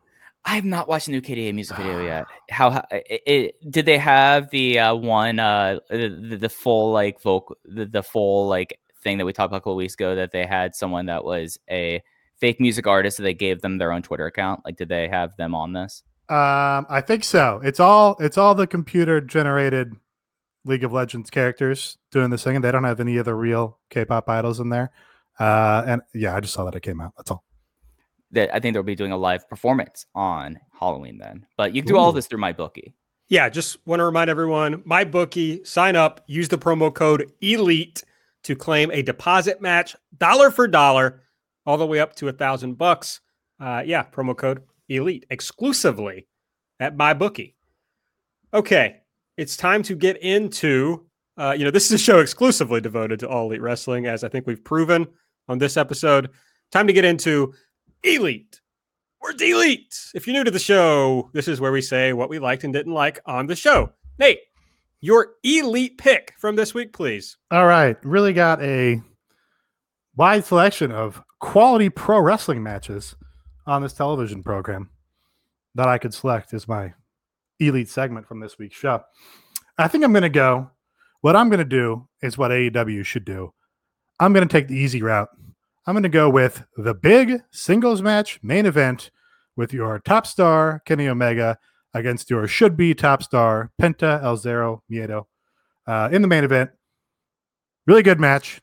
[0.44, 2.26] I have not watched the new KDA music video yet.
[2.50, 6.90] How, how it, it, did they have the uh, one uh the, the, the full
[6.90, 10.16] like vocal the, the full like thing that we talked about a couple weeks ago
[10.16, 12.02] that they had someone that was a
[12.40, 13.18] fake music artists?
[13.18, 14.62] that they gave them their own Twitter account?
[14.64, 16.02] Like, did they have them on this?
[16.28, 17.60] Um, I think so.
[17.62, 19.92] It's all it's all the computer generated
[20.64, 23.78] League of Legends characters doing this thing, and they don't have any of the real
[23.90, 24.90] K-pop idols in there.
[25.38, 27.12] Uh, and yeah, I just saw that it came out.
[27.16, 27.44] That's all.
[28.30, 31.46] That I think they'll be doing a live performance on Halloween then.
[31.56, 32.94] But you can do all this through my bookie.
[33.28, 38.02] Yeah, just want to remind everyone, my bookie, sign up, use the promo code ELITE
[38.44, 41.22] to claim a deposit match, dollar for dollar,
[41.66, 43.20] all the way up to a thousand bucks.
[43.60, 46.26] Uh, yeah, promo code ELITE exclusively
[46.80, 47.56] at my bookie.
[48.52, 49.00] Okay,
[49.36, 51.06] it's time to get into.
[51.36, 54.28] Uh, you know, this is a show exclusively devoted to all elite wrestling, as I
[54.28, 55.06] think we've proven
[55.48, 56.30] on this episode.
[56.70, 57.54] Time to get into
[58.02, 58.60] Elite.
[59.20, 59.96] We're Elite.
[60.14, 62.72] If you're new to the show, this is where we say what we liked and
[62.72, 63.90] didn't like on the show.
[64.18, 64.40] Nate,
[65.00, 67.36] your elite pick from this week, please.
[67.50, 67.96] All right.
[68.04, 69.00] Really got a
[70.16, 73.16] wide selection of quality pro wrestling matches
[73.66, 74.88] on this television program
[75.74, 76.94] that I could select as my
[77.60, 79.02] elite segment from this week's show.
[79.76, 80.70] I think I'm going to go.
[81.20, 83.52] What I'm going to do is what AEW should do.
[84.18, 85.28] I'm going to take the easy route.
[85.86, 89.10] I'm going to go with the big singles match main event
[89.54, 91.58] with your top star, Kenny Omega,
[91.92, 95.26] against your should be top star, Penta El Zero Miedo,
[95.86, 96.70] uh, in the main event.
[97.86, 98.62] Really good match,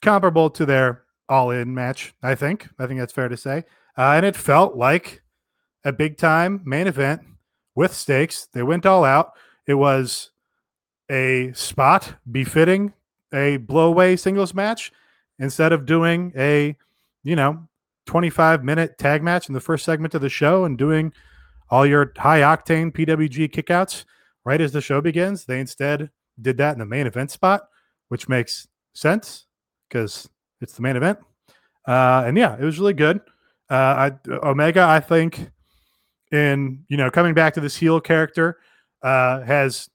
[0.00, 2.68] comparable to their all in match, I think.
[2.78, 3.64] I think that's fair to say.
[3.96, 5.22] Uh, and it felt like
[5.84, 7.22] a big time main event
[7.74, 8.48] with stakes.
[8.52, 9.32] They went all out.
[9.66, 10.30] It was
[11.10, 12.92] a spot befitting
[13.32, 14.92] a blowaway singles match
[15.38, 16.76] instead of doing a,
[17.22, 17.68] you know,
[18.06, 21.12] 25 minute tag match in the first segment of the show and doing
[21.70, 24.04] all your high octane PWG kickouts
[24.44, 25.44] right as the show begins.
[25.44, 26.10] They instead
[26.40, 27.68] did that in the main event spot,
[28.08, 29.46] which makes sense
[29.88, 30.28] because
[30.60, 31.18] it's the main event.
[31.86, 33.20] Uh, and yeah, it was really good.
[33.70, 35.50] Uh, I, Omega, I think,
[36.30, 38.58] in you know coming back to this heel character,
[39.02, 39.88] uh, has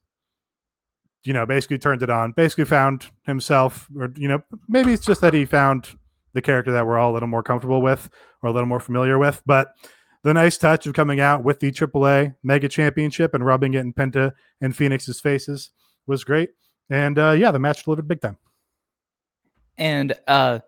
[1.24, 2.32] you know basically turned it on.
[2.32, 5.90] Basically found himself, or you know maybe it's just that he found
[6.34, 8.10] the character that we're all a little more comfortable with
[8.42, 9.42] or a little more familiar with.
[9.46, 9.70] But
[10.24, 13.94] the nice touch of coming out with the AAA Mega Championship and rubbing it in
[13.94, 15.72] Penta and Phoenix's faces
[16.08, 16.52] was great.
[16.90, 18.38] And uh, yeah, the match delivered big time.
[19.78, 20.60] And uh,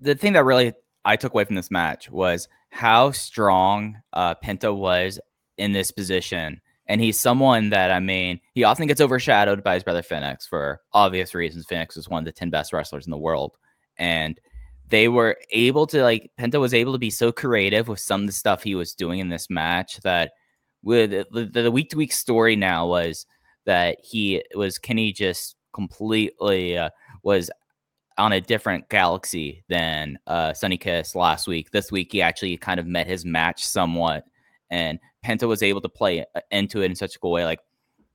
[0.00, 0.72] the thing that really
[1.04, 5.20] I took away from this match was how strong uh, Penta was
[5.58, 6.60] in this position.
[6.86, 10.80] And he's someone that, I mean, he often gets overshadowed by his brother Phoenix for
[10.92, 11.66] obvious reasons.
[11.66, 13.56] Phoenix is one of the 10 best wrestlers in the world.
[13.96, 14.38] And
[14.88, 18.26] they were able to, like, Penta was able to be so creative with some of
[18.26, 20.32] the stuff he was doing in this match that
[20.82, 23.24] with the week to week story now was
[23.64, 26.90] that he was, Kenny just completely uh,
[27.22, 27.50] was
[28.18, 31.70] on a different galaxy than uh, Sonny Kiss last week.
[31.70, 34.24] This week, he actually kind of met his match somewhat,
[34.70, 37.44] and Penta was able to play uh, into it in such a cool way.
[37.44, 37.60] Like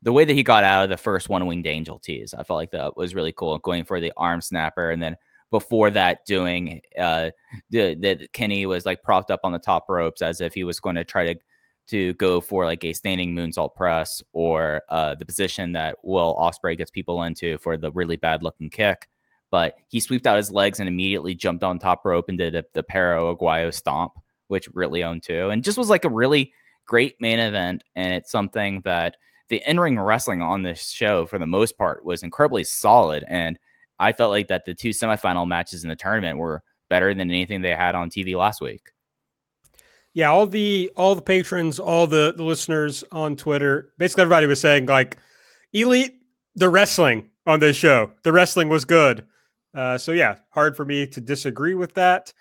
[0.01, 2.57] the way that he got out of the first one winged angel tease, I felt
[2.57, 3.57] like that was really cool.
[3.59, 5.17] Going for the arm snapper, and then
[5.51, 7.31] before that, doing uh,
[7.69, 10.79] the, the Kenny was like propped up on the top ropes as if he was
[10.79, 11.39] going to try to
[11.88, 16.77] to go for like a standing moonsault press or uh, the position that Will Ospreay
[16.77, 19.09] gets people into for the really bad looking kick
[19.51, 22.63] but he swept out his legs and immediately jumped on top rope and did a,
[22.73, 24.13] the Perro Aguayo stomp,
[24.47, 26.53] which really owned too, and just was like a really
[26.85, 27.83] great main event.
[27.95, 29.17] And it's something that
[29.49, 33.23] the in-ring wrestling on this show, for the most part, was incredibly solid.
[33.27, 33.57] And
[33.99, 37.62] I felt like that the two semifinal matches in the tournament were better than anything
[37.62, 38.91] they had on TV last week.
[40.13, 44.59] Yeah, all the all the patrons, all the, the listeners on Twitter, basically everybody was
[44.59, 45.17] saying like,
[45.73, 46.15] elite
[46.55, 48.12] the wrestling on this show.
[48.23, 49.25] The wrestling was good.
[49.73, 52.34] Uh, so yeah, hard for me to disagree with that.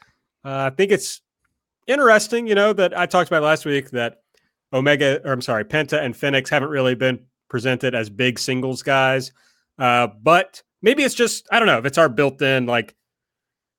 [0.44, 1.20] Uh, I think it's
[1.86, 4.22] interesting, you know, that I talked about last week that
[4.72, 9.32] Omega, or I'm sorry, Penta and Phoenix haven't really been presented as big singles guys.
[9.78, 12.94] Uh, but maybe it's just I don't know if it's our built-in like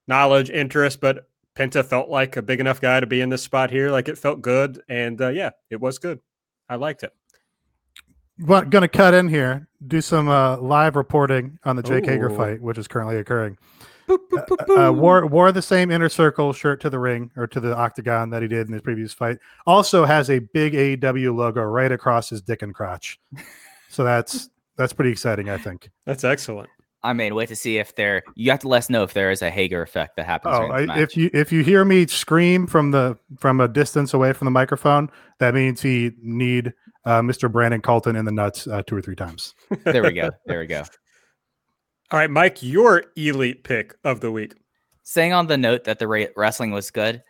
[0.07, 3.69] knowledge, interest, but Penta felt like a big enough guy to be in this spot
[3.69, 3.91] here.
[3.91, 6.19] Like it felt good, and uh, yeah, it was good.
[6.67, 7.13] I liked it.
[8.39, 12.09] But going to cut in here, do some uh, live reporting on the Jake Ooh.
[12.09, 13.57] Hager fight, which is currently occurring.
[14.07, 17.29] Boop, boop, boop, uh, uh, wore wore the same inner circle shirt to the ring
[17.37, 19.37] or to the octagon that he did in his previous fight.
[19.67, 23.19] Also has a big AEW logo right across his dick and crotch.
[23.89, 25.89] So that's that's pretty exciting, I think.
[26.05, 26.69] That's excellent.
[27.01, 28.23] I mean, wait to see if there.
[28.35, 30.55] You have to let us know if there is a Hager effect that happens.
[30.57, 34.33] Oh, I, if you if you hear me scream from the from a distance away
[34.33, 36.73] from the microphone, that means he need
[37.05, 37.51] uh, Mr.
[37.51, 39.55] Brandon Calton in the nuts uh, two or three times.
[39.83, 40.29] there we go.
[40.45, 40.83] There we go.
[42.11, 44.55] All right, Mike, your elite pick of the week.
[45.03, 47.23] Saying on the note that the wrestling was good,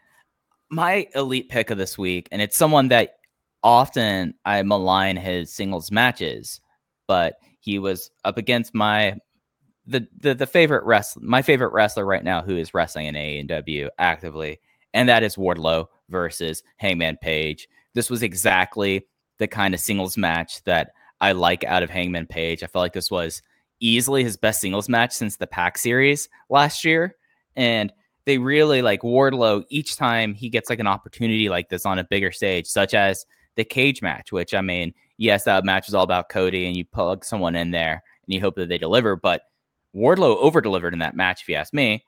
[0.70, 3.16] my elite pick of this week, and it's someone that
[3.64, 6.62] often I malign his singles matches,
[7.08, 9.16] but he was up against my
[9.86, 13.90] the the, the favorite wrestler, my favorite wrestler right now who is wrestling in AEW
[13.98, 14.60] actively,
[14.94, 17.68] and that is Wardlow versus Hangman Page.
[17.94, 19.06] This was exactly
[19.40, 22.64] the kind of singles match that I like out of Hangman Page.
[22.64, 23.42] I felt like this was
[23.80, 27.16] easily his best singles match since the Pac series last year.
[27.56, 27.92] And
[28.26, 32.04] they really like Wardlow each time he gets like an opportunity like this on a
[32.04, 33.26] bigger stage, such as
[33.56, 36.86] the cage match, which I mean, yes, that match was all about Cody and you
[36.86, 39.16] plug someone in there and you hope that they deliver.
[39.16, 39.42] But
[39.96, 42.06] Wardlow over delivered in that match, if you ask me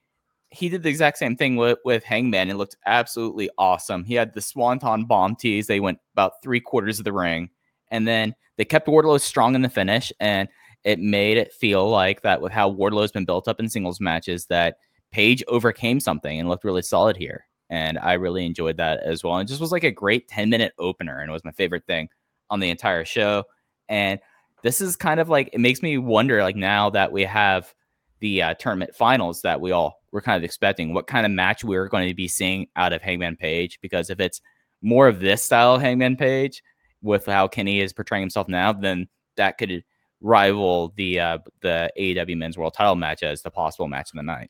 [0.51, 2.49] he did the exact same thing with, with Hangman.
[2.49, 4.03] It looked absolutely awesome.
[4.03, 5.67] He had the Swanton bomb tease.
[5.67, 7.49] They went about three quarters of the ring,
[7.89, 10.49] and then they kept Wardlow strong in the finish, and
[10.83, 14.47] it made it feel like that with how Wardlow's been built up in singles matches
[14.47, 14.77] that
[15.11, 17.45] Page overcame something and looked really solid here.
[17.69, 19.35] And I really enjoyed that as well.
[19.35, 22.07] And just was like a great 10 minute opener and it was my favorite thing
[22.49, 23.43] on the entire show.
[23.89, 24.19] And
[24.63, 27.73] this is kind of like it makes me wonder like now that we have
[28.21, 31.63] the uh, tournament finals that we all were kind of expecting what kind of match
[31.63, 34.41] we are going to be seeing out of Hangman Page because if it's
[34.81, 36.63] more of this style of Hangman Page
[37.01, 39.07] with how Kenny is portraying himself now then
[39.38, 39.84] that could
[40.21, 44.23] rival the uh, the AEW Men's World Title match as the possible match of the
[44.23, 44.49] night.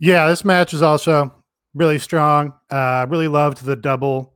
[0.00, 1.32] Yeah, this match is also
[1.74, 2.52] really strong.
[2.70, 4.34] Uh, really loved the double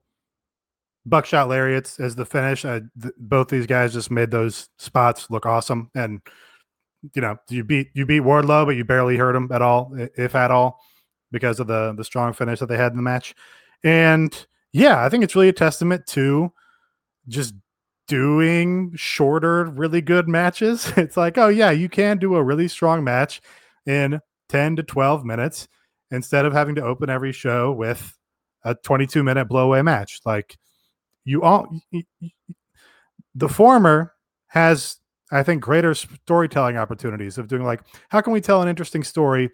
[1.05, 2.65] buckshot lariats as the finish.
[2.65, 6.21] Uh, th- both these guys just made those spots look awesome, and
[7.15, 10.35] you know you beat you beat Wardlow, but you barely hurt him at all, if
[10.35, 10.81] at all,
[11.31, 13.35] because of the the strong finish that they had in the match.
[13.85, 16.53] And yeah, I think it's really a testament to
[17.29, 17.55] just
[18.09, 20.93] doing shorter, really good matches.
[20.97, 23.41] It's like, oh yeah, you can do a really strong match
[23.87, 25.69] in 10 to 12 minutes
[26.11, 28.17] instead of having to open every show with
[28.65, 30.21] a 22 minute blowaway match.
[30.25, 30.59] Like
[31.25, 31.67] you all,
[33.35, 34.13] the former
[34.49, 34.97] has,
[35.33, 39.51] I think, greater storytelling opportunities of doing like, how can we tell an interesting story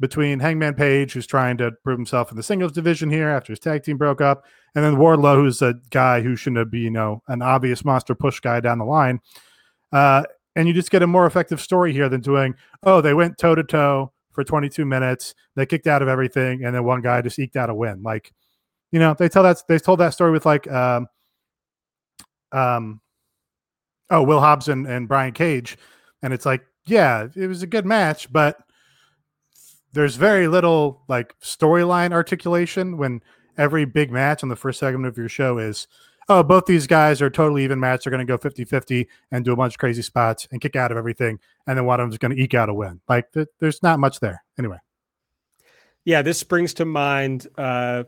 [0.00, 3.60] between Hangman Page, who's trying to prove himself in the singles division here after his
[3.60, 7.22] tag team broke up, and then Wardlow, who's a guy who shouldn't be, you know,
[7.28, 9.20] an obvious monster push guy down the line.
[9.92, 10.24] Uh,
[10.56, 13.54] and you just get a more effective story here than doing, oh, they went toe
[13.54, 17.38] to toe for 22 minutes, they kicked out of everything, and then one guy just
[17.38, 18.02] eked out a win.
[18.02, 18.32] Like,
[18.90, 21.06] you know, they tell that they told that story with like, um,
[22.52, 23.00] um,
[24.10, 25.78] oh, Will Hobbs and, and Brian Cage,
[26.22, 28.58] and it's like, yeah, it was a good match, but
[29.92, 33.22] there's very little like storyline articulation when
[33.58, 35.88] every big match on the first segment of your show is
[36.28, 38.04] oh both these guys are totally even match.
[38.04, 40.92] They're going to go 50-50 and do a bunch of crazy spots and kick out
[40.92, 43.00] of everything and then one of them is going to eke out a win.
[43.08, 44.42] Like th- there's not much there.
[44.58, 44.78] Anyway.
[46.04, 48.04] Yeah this brings to mind uh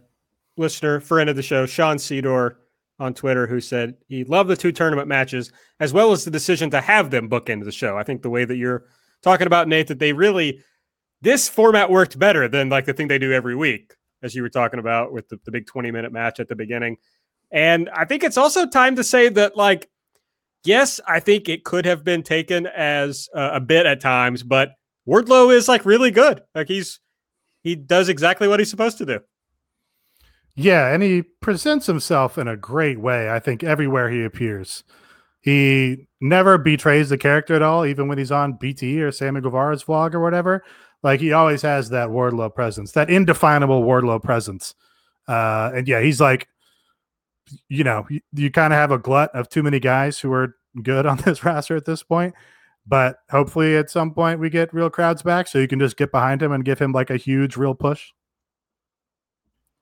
[0.57, 2.57] listener friend of the show sean Sedor
[2.99, 5.51] on twitter who said he loved the two tournament matches
[5.81, 8.31] as well as the decision to have them book into the show i think the
[8.31, 8.85] way that you're
[9.23, 10.63] talking about nate that they really
[11.23, 14.51] this format worked better than like the thing they do every week, as you were
[14.51, 16.97] talking about with the, the big 20 minute match at the beginning.
[17.51, 19.89] And I think it's also time to say that, like,
[20.65, 24.73] yes, I think it could have been taken as a bit at times, but
[25.09, 26.43] Wardlow is like really good.
[26.55, 27.01] Like he's
[27.63, 29.21] he does exactly what he's supposed to do.
[30.55, 33.31] Yeah, and he presents himself in a great way.
[33.31, 34.85] I think everywhere he appears,
[35.41, 39.85] he never betrays the character at all, even when he's on BT or Sammy Guevara's
[39.85, 40.63] vlog or whatever.
[41.03, 44.75] Like he always has that Wardlow presence, that indefinable Wardlow presence.
[45.27, 46.49] Uh, and yeah, he's like,
[47.69, 50.55] you know, you, you kind of have a glut of too many guys who are
[50.83, 52.35] good on this roster at this point.
[52.87, 56.11] But hopefully, at some point, we get real crowds back, so you can just get
[56.11, 58.11] behind him and give him like a huge, real push.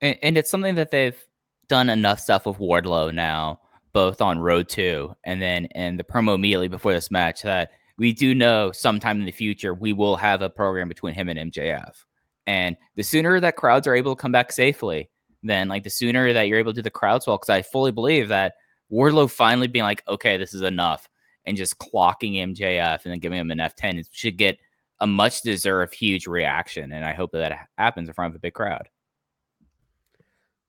[0.01, 1.19] And, and it's something that they've
[1.69, 3.61] done enough stuff with Wardlow now,
[3.93, 8.13] both on Road to and then in the promo immediately before this match that we
[8.13, 11.93] do know sometime in the future we will have a program between him and MJF.
[12.47, 15.11] And the sooner that crowds are able to come back safely,
[15.43, 17.93] then like the sooner that you're able to do the crowd swell, because I fully
[17.93, 18.55] believe that
[18.91, 21.09] Wardlow finally being like, okay, this is enough,
[21.45, 24.59] and just clocking MJF and then giving him an F10 should get
[25.01, 26.93] a much deserved huge reaction.
[26.93, 28.89] And I hope that, that happens in front of a big crowd.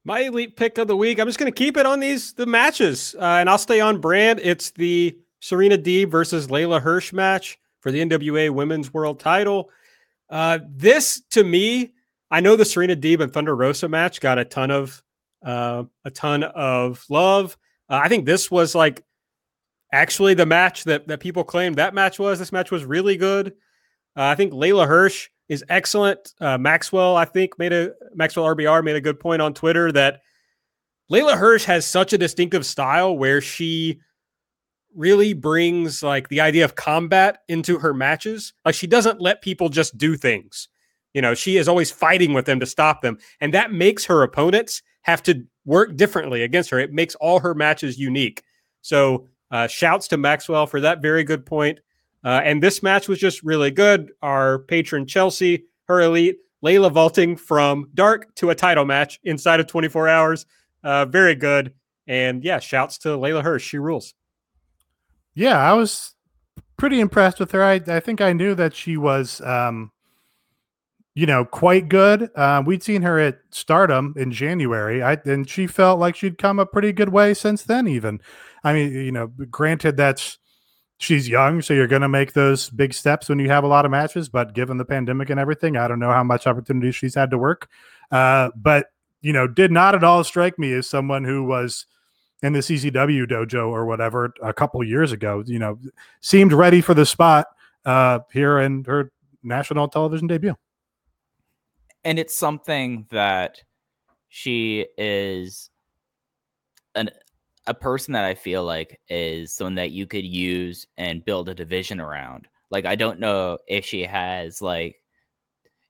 [0.04, 1.20] My elite pick of the week.
[1.20, 4.02] I'm just going to keep it on these the matches, uh, and I'll stay on
[4.02, 4.40] brand.
[4.42, 9.70] It's the Serena Deeb versus Leyla Hirsch match for the NWA Women's World Title.
[10.30, 11.94] Uh, this to me,
[12.32, 15.04] I know the Serena Deeb and Thunder Rosa match got a ton of
[15.46, 17.58] uh, a ton of love.
[17.90, 19.04] Uh, I think this was like
[19.94, 22.40] actually the match that that people claimed that match was.
[22.40, 23.50] This match was really good.
[24.16, 26.34] Uh, I think Leyla Hirsch is excellent.
[26.40, 30.22] Uh, Maxwell, I think, made a Maxwell RBR made a good point on Twitter that
[31.12, 34.00] Leyla Hirsch has such a distinctive style where she
[34.96, 38.54] really brings like the idea of combat into her matches.
[38.64, 40.70] Like she doesn't let people just do things.
[41.14, 43.18] You know, she is always fighting with them to stop them.
[43.42, 46.80] And that makes her opponents have to work differently against her.
[46.80, 48.42] It makes all her matches unique.
[48.82, 51.82] So, uh, shouts to Maxwell for that very good point.
[52.24, 54.12] Uh, and this match was just really good.
[54.22, 59.68] Our patron Chelsea, her elite, Leyla vaulting from dark to a title match inside of
[59.68, 60.46] 24 hours.
[60.84, 61.74] Uh, very good.
[62.08, 63.66] And yeah, shouts to Leyla Hirsch.
[63.66, 64.14] She rules.
[65.34, 66.14] Yeah, I was
[66.78, 67.64] pretty impressed with her.
[67.64, 69.92] I, I think I knew that she was um,
[71.14, 72.30] you know, quite good.
[72.36, 76.60] Uh, we'd seen her at Stardom in January, I, and she felt like she'd come
[76.60, 77.88] a pretty good way since then.
[77.88, 78.22] Even,
[78.64, 80.38] I mean, you know, granted that's
[81.02, 83.86] she's young, so you're going to make those big steps when you have a lot
[83.86, 84.30] of matches.
[84.30, 87.38] But given the pandemic and everything, I don't know how much opportunity she's had to
[87.38, 87.70] work.
[88.12, 88.88] Uh, but
[89.22, 91.86] you know, did not at all strike me as someone who was
[92.42, 95.44] in the CZW dojo or whatever a couple years ago.
[95.46, 95.80] You know,
[96.22, 97.48] seemed ready for the spot
[97.86, 99.12] uh, here in her
[99.44, 100.56] national television debut
[102.04, 103.62] and it's something that
[104.30, 105.70] she is
[106.96, 107.10] an
[107.68, 111.56] a person that I feel like is someone that you could use and build a
[111.56, 112.48] division around.
[112.70, 114.96] Like I don't know if she has like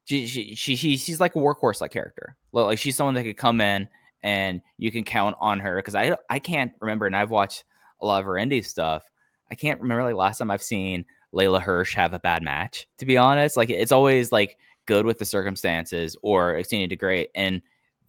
[0.05, 2.35] she she, she she's like a workhorse like character.
[2.51, 3.87] Like she's someone that could come in
[4.23, 7.63] and you can count on her because I I can't remember and I've watched
[8.01, 9.03] a lot of her indie stuff.
[9.49, 12.87] I can't remember like last time I've seen Leyla Hirsch have a bad match.
[12.97, 17.29] To be honest, like it's always like good with the circumstances or exceeding to great.
[17.35, 17.61] And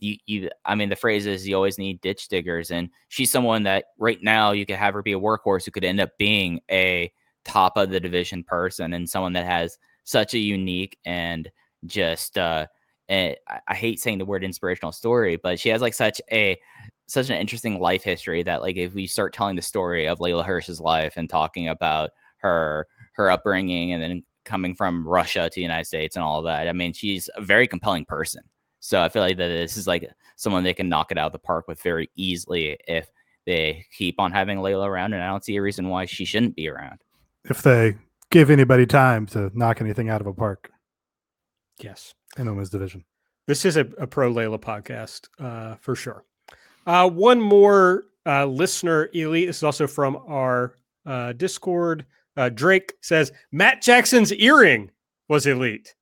[0.03, 2.73] you, you, I mean, the phrase is you always need ditch diggers.
[2.73, 5.85] And she's someone that right now you could have her be a workhorse who could
[5.85, 7.11] end up being a
[7.45, 11.49] top of the division person and someone that has such a unique and
[11.87, 12.67] just, uh,
[13.09, 16.59] and I, I hate saying the word inspirational story, but she has like such a,
[17.07, 20.45] such an interesting life history that like if we start telling the story of Leyla
[20.45, 25.63] Hirsch's life and talking about her her upbringing and then coming from Russia to the
[25.63, 26.67] United States and all that.
[26.67, 28.43] I mean, she's a very compelling person.
[28.85, 31.33] So I feel like that this is like someone they can knock it out of
[31.33, 33.09] the park with very easily if
[33.47, 35.13] they keep on having Leyla around.
[35.13, 36.99] And I don't see a reason why she shouldn't be around.
[37.45, 37.95] If they
[38.31, 40.73] give anybody time to knock anything out of a park.
[41.79, 42.15] Yes.
[42.37, 43.05] In the women's division.
[43.47, 46.25] This is a, a pro Leyla podcast uh, for sure.
[46.85, 49.47] Uh, one more uh, listener elite.
[49.47, 50.75] This is also from our
[51.07, 52.05] uh, Discord.
[52.37, 54.91] Uh, Drake says Matt Jackson's earring
[55.29, 55.95] was elite.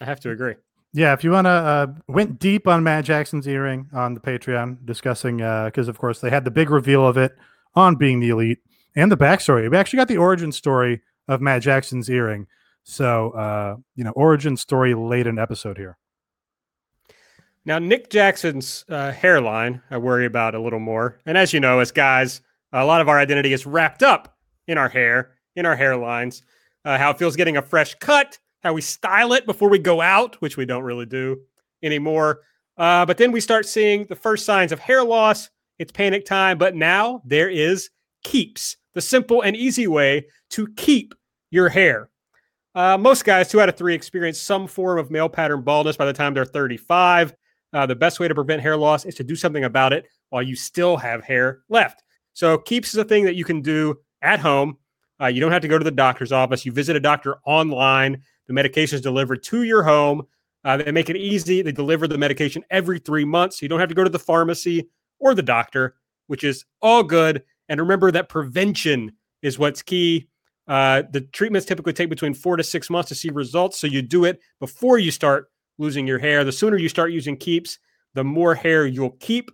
[0.00, 0.54] I have to agree.
[0.92, 4.84] Yeah, if you want to uh, went deep on Matt Jackson's earring on the Patreon,
[4.86, 7.36] discussing because uh, of course they had the big reveal of it
[7.74, 8.58] on being the elite
[8.94, 9.70] and the backstory.
[9.70, 12.46] We actually got the origin story of Matt Jackson's earring.
[12.82, 15.98] So uh, you know, origin story late in episode here.
[17.66, 21.18] Now, Nick Jackson's uh, hairline, I worry about a little more.
[21.26, 22.40] And as you know, as guys,
[22.72, 24.36] a lot of our identity is wrapped up
[24.68, 26.42] in our hair in our hairlines,
[26.84, 30.00] uh, how it feels getting a fresh cut, how we style it before we go
[30.00, 31.40] out, which we don't really do
[31.82, 32.40] anymore.
[32.76, 35.48] Uh, but then we start seeing the first signs of hair loss.
[35.78, 36.58] It's panic time.
[36.58, 37.90] But now there is
[38.24, 41.14] Keeps, the simple and easy way to keep
[41.50, 42.10] your hair.
[42.74, 46.04] Uh, most guys, two out of three, experience some form of male pattern baldness by
[46.04, 47.34] the time they're 35.
[47.72, 50.42] Uh, the best way to prevent hair loss is to do something about it while
[50.42, 52.02] you still have hair left.
[52.32, 54.76] So, Keeps is a thing that you can do at home
[55.20, 56.66] uh, you don't have to go to the doctor's office.
[56.66, 58.22] You visit a doctor online.
[58.46, 60.26] The medication is delivered to your home.
[60.64, 61.62] Uh, they make it easy.
[61.62, 63.58] They deliver the medication every three months.
[63.58, 64.88] So you don't have to go to the pharmacy
[65.18, 67.42] or the doctor, which is all good.
[67.68, 70.28] And remember that prevention is what's key.
[70.68, 73.78] Uh, the treatments typically take between four to six months to see results.
[73.78, 76.44] So you do it before you start losing your hair.
[76.44, 77.78] The sooner you start using Keeps,
[78.14, 79.50] the more hair you'll keep.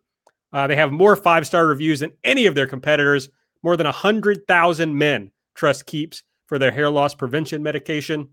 [0.53, 3.29] Uh, they have more five star reviews than any of their competitors.
[3.63, 8.29] More than 100,000 men Trust Keeps for their hair loss prevention medication.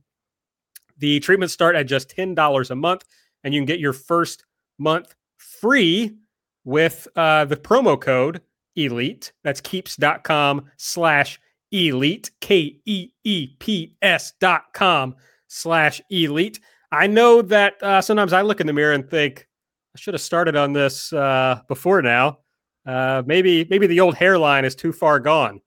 [0.99, 3.05] The treatments start at just $10 a month,
[3.43, 4.45] and you can get your first
[4.77, 6.17] month free
[6.65, 8.41] with uh, the promo code
[8.77, 9.31] ELITE.
[9.43, 11.39] That's keeps.com slash
[11.71, 15.15] elite, K E E P S dot com
[15.47, 16.59] slash elite.
[16.91, 19.47] I know that uh, sometimes I look in the mirror and think,
[19.95, 22.39] I should have started on this uh, before now.
[22.85, 25.61] Uh, maybe maybe the old hairline is too far gone.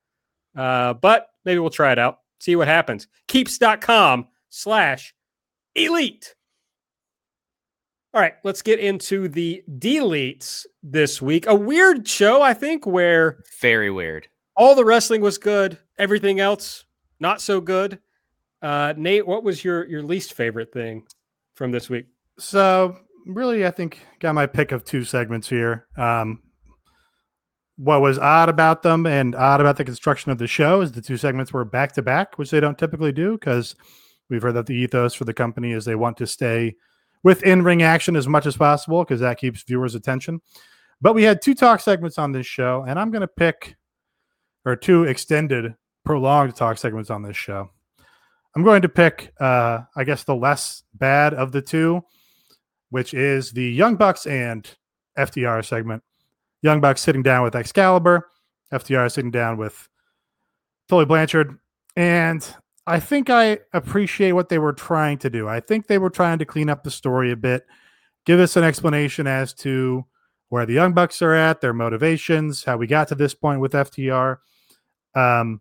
[0.57, 3.09] Uh, but maybe we'll try it out, see what happens.
[3.29, 5.15] Keeps.com slash
[5.75, 6.35] elite.
[8.15, 11.47] All right, let's get into the deletes this week.
[11.47, 14.29] A weird show, I think, where very weird.
[14.55, 16.85] All the wrestling was good, everything else
[17.23, 18.01] not so good.
[18.61, 21.05] Uh, Nate, what was your your least favorite thing
[21.55, 22.07] from this week?
[22.39, 25.87] So, really, I think got my pick of two segments here.
[25.97, 26.43] Um,
[27.77, 31.01] what was odd about them and odd about the construction of the show is the
[31.01, 33.75] two segments were back to back, which they don't typically do because
[34.33, 36.75] we've heard that the ethos for the company is they want to stay
[37.23, 40.41] with in ring action as much as possible because that keeps viewers' attention.
[41.01, 43.77] But we had two talk segments on this show, and I'm going to pick
[44.65, 45.75] or two extended,
[46.05, 47.71] prolonged talk segments on this show.
[48.55, 52.03] I'm going to pick, uh, I guess, the less bad of the two,
[52.91, 54.69] which is the Young Bucks and
[55.19, 56.03] FTR segment.
[56.63, 58.29] Young Bucks sitting down with Excalibur,
[58.73, 59.89] FTR sitting down with
[60.89, 61.59] Tully Blanchard.
[61.97, 62.47] And
[62.87, 65.49] I think I appreciate what they were trying to do.
[65.49, 67.65] I think they were trying to clean up the story a bit,
[68.27, 70.05] give us an explanation as to
[70.49, 73.73] where the Young Bucks are at, their motivations, how we got to this point with
[73.73, 74.39] FTR.
[75.15, 75.61] Um,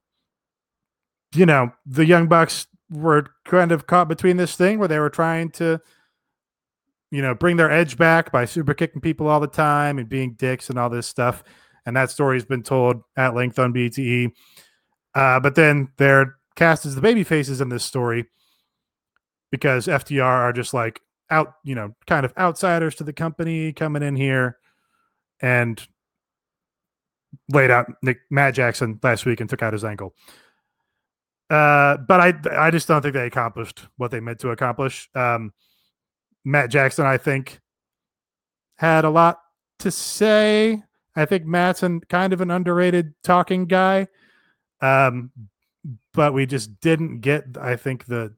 [1.33, 5.09] you know, the Young Bucks were kind of caught between this thing where they were
[5.09, 5.79] trying to,
[7.11, 10.33] you know, bring their edge back by super kicking people all the time and being
[10.33, 11.43] dicks and all this stuff.
[11.85, 14.31] And that story has been told at length on BTE.
[15.15, 18.29] Uh, but then they're cast as the baby faces in this story
[19.51, 24.03] because FTR are just like out, you know, kind of outsiders to the company coming
[24.03, 24.57] in here
[25.41, 25.85] and
[27.49, 30.13] laid out Nick Matt Jackson last week and took out his ankle.
[31.49, 35.09] Uh, but I I just don't think they accomplished what they meant to accomplish.
[35.15, 35.51] Um,
[36.45, 37.59] Matt Jackson, I think,
[38.77, 39.39] had a lot
[39.79, 40.81] to say.
[41.13, 44.07] I think Matt's an, kind of an underrated talking guy.
[44.81, 45.31] Um,
[46.13, 48.33] but we just didn't get, I think, the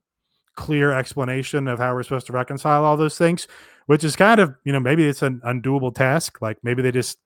[0.56, 3.48] clear explanation of how we're supposed to reconcile all those things,
[3.88, 6.42] which is kind of, you know, maybe it's an undoable task.
[6.42, 7.18] Like maybe they just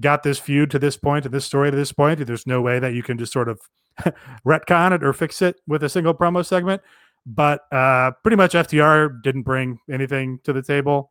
[0.00, 2.20] got this feud to this point and this story to this point.
[2.20, 3.60] And there's no way that you can just sort of
[4.46, 6.82] retcon it or fix it with a single promo segment.
[7.26, 11.10] But uh, pretty much FTR didn't bring anything to the table.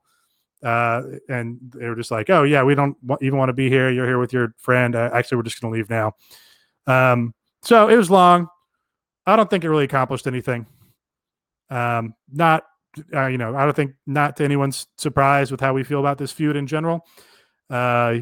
[0.63, 3.89] Uh, and they were just like, oh, yeah, we don't even want to be here.
[3.89, 4.95] You're here with your friend.
[4.95, 6.13] Uh, actually, we're just going to leave now.
[6.87, 7.33] Um,
[7.63, 8.47] so it was long.
[9.25, 10.65] I don't think it really accomplished anything.
[11.69, 12.63] Um, not,
[13.13, 16.17] uh, you know, I don't think not to anyone's surprise with how we feel about
[16.17, 17.05] this feud in general.
[17.69, 18.19] Uh,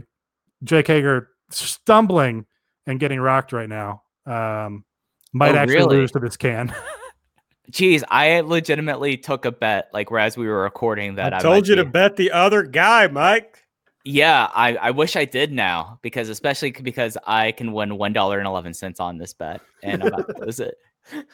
[0.63, 2.45] Jake Hager stumbling
[2.85, 4.03] and getting rocked right now.
[4.25, 4.85] Um,
[5.33, 5.97] might Oh, actually really?
[5.97, 6.73] lose to this can.
[7.71, 11.33] Jeez, I legitimately took a bet like as we were recording that.
[11.33, 13.60] I might told you to bet the other guy, Mike.
[14.03, 18.39] Yeah, I, I wish I did now because especially because I can win one dollar
[18.39, 20.75] and eleven cents on this bet and I'm about to lose it.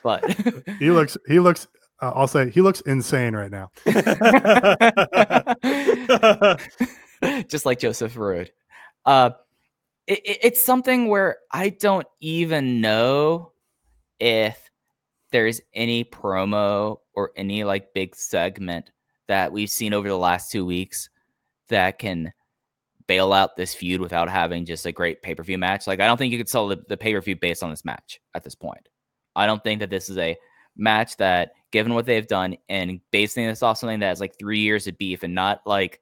[0.04, 0.30] But
[0.80, 1.68] he looks, he looks,
[2.02, 3.70] uh, I'll say he looks insane right now.
[7.48, 8.52] just like Joseph Rude.
[9.06, 9.32] Uh,
[10.06, 13.52] it, it- it's something where I don't even know
[14.20, 14.70] if
[15.32, 18.92] there's any promo or any like big segment
[19.28, 21.10] that we've seen over the last two weeks
[21.70, 22.32] that can
[23.08, 25.88] bail out this feud without having just a great pay per view match.
[25.88, 27.86] Like, I don't think you could sell the, the pay per view based on this
[27.86, 28.90] match at this point.
[29.36, 30.36] I don't think that this is a
[30.76, 34.60] match that, given what they've done and basing this off something that has like three
[34.60, 36.00] years of beef and not like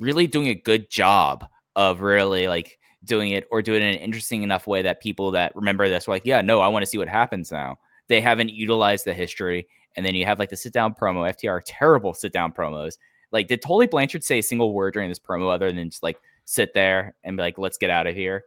[0.00, 4.00] really doing a good job of really like doing it or doing it in an
[4.00, 6.86] interesting enough way that people that remember this were like, yeah, no, I want to
[6.86, 7.78] see what happens now.
[8.08, 9.68] They haven't utilized the history.
[9.96, 12.94] And then you have like the sit down promo, FTR, terrible sit down promos.
[13.32, 16.20] Like, did Tully Blanchard say a single word during this promo other than just like
[16.44, 18.44] sit there and be like, let's get out of here?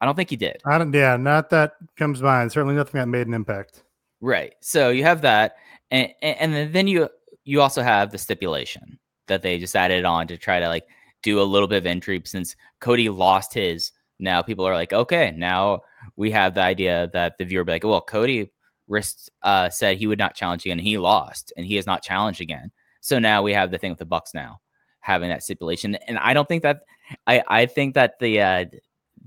[0.00, 0.60] I don't think he did.
[0.64, 2.52] I don't, yeah, not that comes to mind.
[2.52, 3.82] Certainly nothing that made an impact.
[4.20, 4.54] Right.
[4.60, 5.56] So you have that,
[5.90, 7.08] and and then you
[7.44, 10.86] you also have the stipulation that they just added on to try to like
[11.22, 13.92] do a little bit of intrigue since Cody lost his.
[14.18, 15.82] Now people are like, okay, now
[16.16, 18.50] we have the idea that the viewer be like, well, Cody
[18.88, 22.02] risked uh, said he would not challenge again, and he lost, and he has not
[22.02, 22.72] challenged again.
[23.00, 24.60] So now we have the thing with the Bucks now
[25.00, 26.82] having that stipulation, and I don't think that
[27.26, 28.64] I I think that the uh,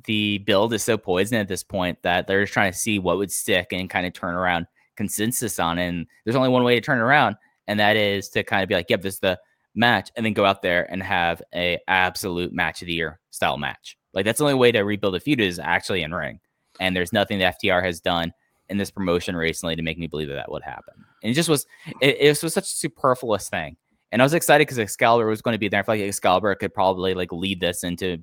[0.05, 3.17] the build is so poison at this point that they're just trying to see what
[3.17, 5.87] would stick and kind of turn around consensus on it.
[5.87, 7.35] And there's only one way to turn it around,
[7.67, 9.39] and that is to kind of be like, yep, this is the
[9.75, 13.57] match, and then go out there and have a absolute match of the year style
[13.57, 13.97] match.
[14.13, 16.39] Like that's the only way to rebuild a feud is actually in ring.
[16.79, 18.33] And there's nothing that FTR has done
[18.71, 20.95] in this promotion recently to make me believe that that would happen.
[21.21, 21.67] And it just was,
[22.01, 23.77] it, it was such a superfluous thing.
[24.11, 25.81] And I was excited because Excalibur was going to be there.
[25.81, 28.17] I feel like Excalibur could probably like lead this into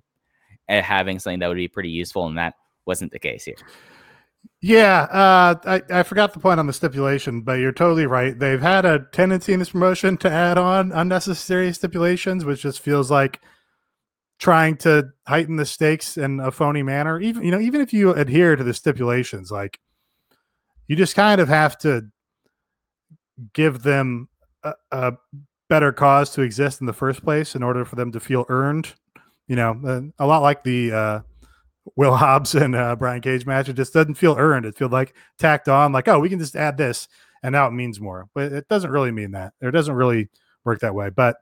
[0.68, 3.56] uh, having something that would be pretty useful, and that wasn't the case here.
[4.60, 8.38] Yeah, uh, I, I forgot the point on the stipulation, but you're totally right.
[8.38, 13.10] They've had a tendency in this promotion to add on unnecessary stipulations, which just feels
[13.10, 13.40] like
[14.38, 17.20] trying to heighten the stakes in a phony manner.
[17.20, 19.78] Even you know, even if you adhere to the stipulations, like
[20.88, 22.02] you just kind of have to
[23.52, 24.28] give them
[24.64, 25.12] a, a
[25.68, 28.94] better cause to exist in the first place in order for them to feel earned.
[29.46, 31.20] You know, a lot like the uh,
[31.96, 33.68] Will Hobbs and uh, Brian Cage match.
[33.68, 34.66] It just doesn't feel earned.
[34.66, 37.08] It feels like tacked on, like, oh, we can just add this
[37.42, 38.28] and now it means more.
[38.34, 39.52] But it doesn't really mean that.
[39.60, 40.28] It doesn't really
[40.64, 41.10] work that way.
[41.10, 41.36] But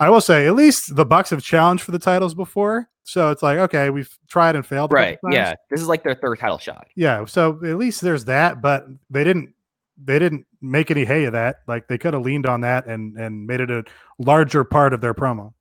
[0.00, 2.88] I will say, at least the Bucks have challenged for the titles before.
[3.04, 4.90] So it's like, okay, we've tried and failed.
[4.90, 5.18] Right.
[5.30, 5.54] Yeah.
[5.70, 6.88] This is like their third title shot.
[6.96, 7.26] Yeah.
[7.26, 9.54] So at least there's that, but they didn't
[10.02, 11.60] they didn't make any hay of that.
[11.68, 13.84] Like they could have leaned on that and and made it a
[14.18, 15.52] larger part of their promo.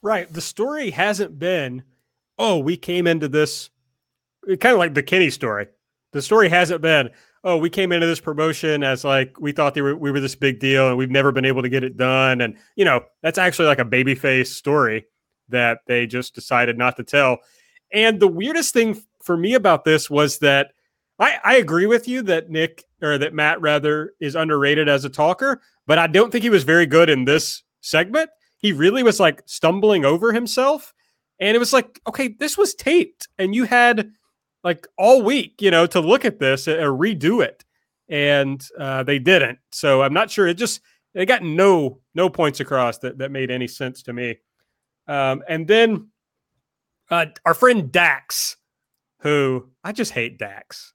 [0.00, 0.32] Right.
[0.32, 1.82] The story hasn't been,
[2.38, 3.70] oh, we came into this
[4.46, 5.66] kind of like the Kenny story.
[6.12, 7.10] The story hasn't been,
[7.42, 10.36] oh, we came into this promotion as like we thought they were we were this
[10.36, 12.40] big deal and we've never been able to get it done.
[12.40, 15.06] And you know, that's actually like a babyface story
[15.48, 17.38] that they just decided not to tell.
[17.92, 20.72] And the weirdest thing for me about this was that
[21.18, 25.10] I, I agree with you that Nick or that Matt rather is underrated as a
[25.10, 28.30] talker, but I don't think he was very good in this segment.
[28.58, 30.94] He really was like stumbling over himself.
[31.38, 34.12] And it was like, okay, this was taped and you had
[34.64, 37.64] like all week, you know, to look at this or redo it.
[38.08, 39.58] And uh, they didn't.
[39.72, 40.46] So I'm not sure.
[40.46, 40.80] It just,
[41.14, 44.38] they got no, no points across that, that made any sense to me.
[45.12, 46.08] Um, and then
[47.10, 48.56] uh, our friend Dax,
[49.20, 50.94] who I just hate Dax.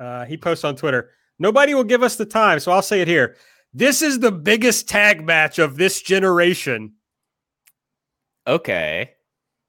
[0.00, 2.58] Uh, he posts on Twitter, nobody will give us the time.
[2.58, 3.36] So I'll say it here.
[3.72, 6.94] This is the biggest tag match of this generation.
[8.48, 9.12] Okay.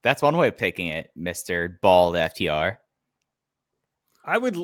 [0.02, 1.80] That's one way of taking it, Mr.
[1.82, 2.78] Bald FTR.
[4.26, 4.58] I would.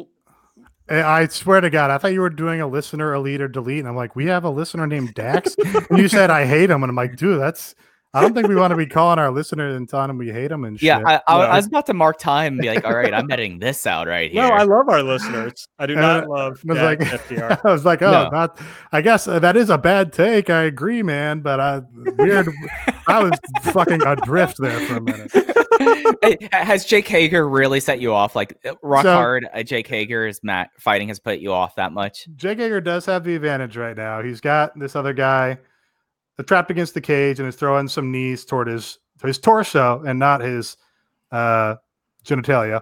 [0.90, 3.80] I swear to God, I thought you were doing a listener elite or delete.
[3.80, 5.56] And I'm like, we have a listener named Dax.
[5.90, 6.82] and you said, I hate him.
[6.82, 7.76] And I'm like, dude, that's
[8.18, 10.48] I don't think we want to be calling our listeners and telling them we hate
[10.48, 11.06] them and yeah, shit.
[11.08, 13.60] I, I, I, was about to mark time and be like, all right, I'm editing
[13.60, 14.42] this out right here.
[14.42, 15.68] No, I love our listeners.
[15.78, 17.62] I do not love I was like, FTR.
[17.66, 18.30] I was like, oh, no.
[18.30, 18.60] not,
[18.92, 20.50] I guess uh, that is a bad take.
[20.50, 21.42] I agree, man.
[21.42, 21.82] But I
[22.18, 22.50] weird.
[23.08, 23.34] I was
[23.72, 25.32] fucking adrift there for a minute.
[26.24, 28.36] hey, has Jake Hager really set you off?
[28.36, 31.92] Like uh, rock so, hard, uh, Jake Hager's Matt fighting has put you off that
[31.92, 32.28] much?
[32.36, 34.24] Jake Hager does have the advantage right now.
[34.24, 35.60] He's got this other guy
[36.46, 40.42] trapped against the cage and is throwing some knees toward his his torso and not
[40.42, 40.78] his
[41.32, 41.76] uh,
[42.24, 42.82] genitalia.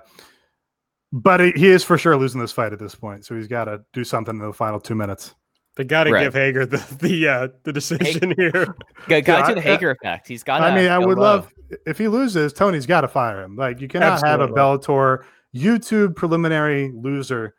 [1.12, 3.66] But he, he is for sure losing this fight at this point, so he's got
[3.66, 5.34] to do something in the final two minutes.
[5.76, 6.24] They got to right.
[6.24, 8.76] give Hager the the uh, the decision here.
[9.08, 10.28] Got to do the Hager effect.
[10.28, 10.62] He's got.
[10.62, 11.24] I mean, I would low.
[11.24, 11.52] love
[11.86, 12.54] if he loses.
[12.54, 13.56] Tony's got to fire him.
[13.56, 14.42] Like you cannot Absolutely.
[14.42, 15.24] have a Bellator
[15.56, 17.56] YouTube preliminary loser.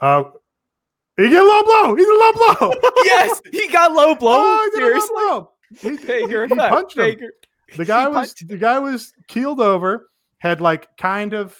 [0.00, 0.24] Uh,
[1.18, 1.94] he get low blow.
[1.96, 2.74] He's a low blow.
[3.04, 4.34] yes, he got low blow.
[4.36, 5.16] Oh, he Seriously.
[5.16, 5.50] Low blow.
[5.80, 7.30] He, he, he punched him.
[7.76, 11.56] The guy was the guy was keeled over, had like kind of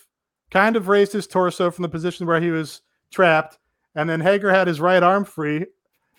[0.50, 3.58] kind of raised his torso from the position where he was trapped,
[3.94, 5.66] and then Hager had his right arm free,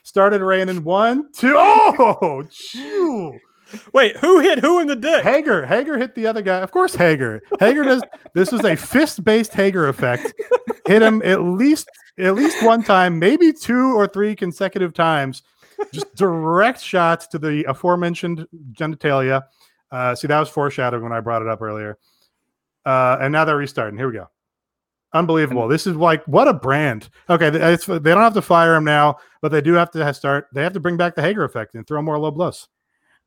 [0.04, 1.56] started raining one, two.
[1.58, 3.40] Oh, chew.
[3.94, 5.24] Wait, who hit who in the dick?
[5.24, 5.66] Hager.
[5.66, 6.60] Hager hit the other guy.
[6.60, 7.42] Of course, Hager.
[7.60, 8.02] Hager does.
[8.34, 10.34] this was a fist-based Hager effect.
[10.86, 15.44] Hit him at least at least one time, maybe two or three consecutive times.
[15.94, 19.44] Just direct shots to the aforementioned genitalia.
[19.92, 21.98] Uh, see, that was foreshadowed when I brought it up earlier.
[22.86, 23.98] Uh, and now they're restarting.
[23.98, 24.28] Here we go.
[25.14, 25.68] Unbelievable.
[25.68, 27.10] This is like what a brand.
[27.30, 30.48] Okay, it's, they don't have to fire him now, but they do have to start.
[30.54, 32.68] They have to bring back the Hager effect and throw more low blows.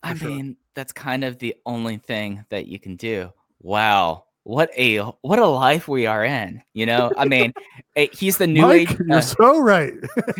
[0.02, 0.28] I sure.
[0.28, 3.32] mean, that's kind of the only thing that you can do.
[3.60, 6.62] Wow, what a what a life we are in.
[6.72, 7.52] You know, I mean,
[7.96, 8.98] eh, he's the new Mike, age.
[8.98, 9.94] You're uh, so right.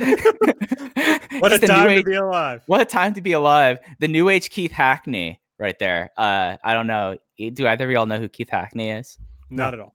[1.38, 2.62] what a time to age, be alive.
[2.66, 3.78] What a time to be alive.
[4.00, 6.10] The new age Keith Hackney, right there.
[6.16, 7.16] Uh, I don't know.
[7.38, 9.18] Do either of y'all know who Keith Hackney is?
[9.50, 9.94] Not at all.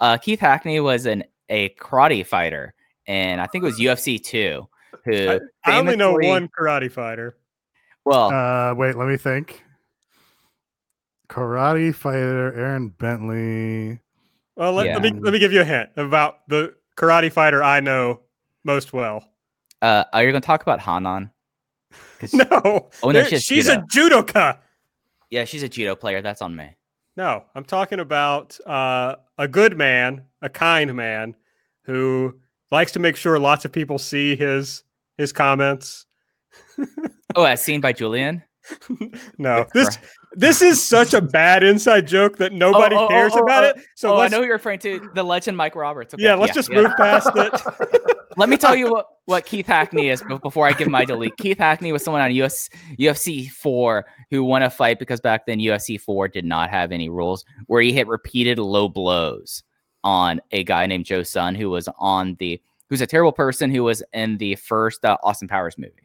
[0.00, 2.74] Uh, Keith Hackney was an a karate fighter,
[3.06, 4.68] and I think it was UFC two.
[5.04, 7.36] Who I, I only know one karate fighter.
[8.04, 9.62] Well, uh, wait, let me think.
[11.28, 14.00] Karate fighter Aaron Bentley.
[14.56, 14.94] Well, let, yeah.
[14.94, 18.20] let, me let me give you a hint about the karate fighter I know
[18.64, 19.24] most well.
[19.80, 21.30] Uh, are you going to talk about Hanan?
[22.32, 22.88] No.
[23.02, 24.58] Oh no, she's, she's a judoka.
[25.30, 26.22] Yeah, she's a judo player.
[26.22, 26.76] That's on me.
[27.16, 31.34] No, I'm talking about uh, a good man, a kind man,
[31.82, 32.38] who
[32.70, 34.84] likes to make sure lots of people see his
[35.18, 36.06] his comments
[37.36, 38.42] oh, as seen by Julian.
[39.38, 39.98] no, this
[40.34, 43.68] this is such a bad inside joke that nobody oh, oh, cares oh, about oh,
[43.68, 43.76] it.
[43.96, 46.14] So oh, I know you're referring to the legend Mike Roberts.
[46.14, 46.22] Okay.
[46.22, 46.82] Yeah, let's yeah, just yeah.
[46.82, 47.52] move past it.
[48.36, 51.36] Let me tell you what, what Keith Hackney is before I give my delete.
[51.36, 55.58] Keith Hackney was someone on US, UFC 4 who won a fight because back then
[55.58, 59.62] UFC 4 did not have any rules where he hit repeated low blows
[60.02, 63.84] on a guy named Joe Son who was on the who's a terrible person who
[63.84, 66.01] was in the first uh, Austin Powers movie.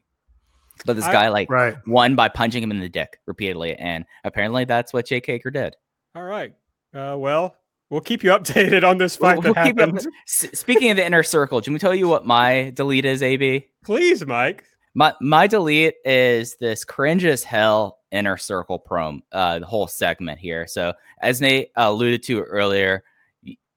[0.86, 1.76] But this I, guy like right.
[1.86, 5.76] won by punching him in the dick repeatedly, and apparently that's what Jake Hager did.
[6.16, 6.54] All right.
[6.94, 7.56] Uh, well,
[7.90, 10.08] we'll keep you updated on this fight we'll, that we'll happened.
[10.26, 13.68] Speaking of the inner circle, can we tell you what my delete is, AB?
[13.84, 14.64] Please, Mike.
[14.94, 20.40] My my delete is this cringe as hell inner circle prom, uh, the whole segment
[20.40, 20.66] here.
[20.66, 23.04] So as Nate alluded to earlier,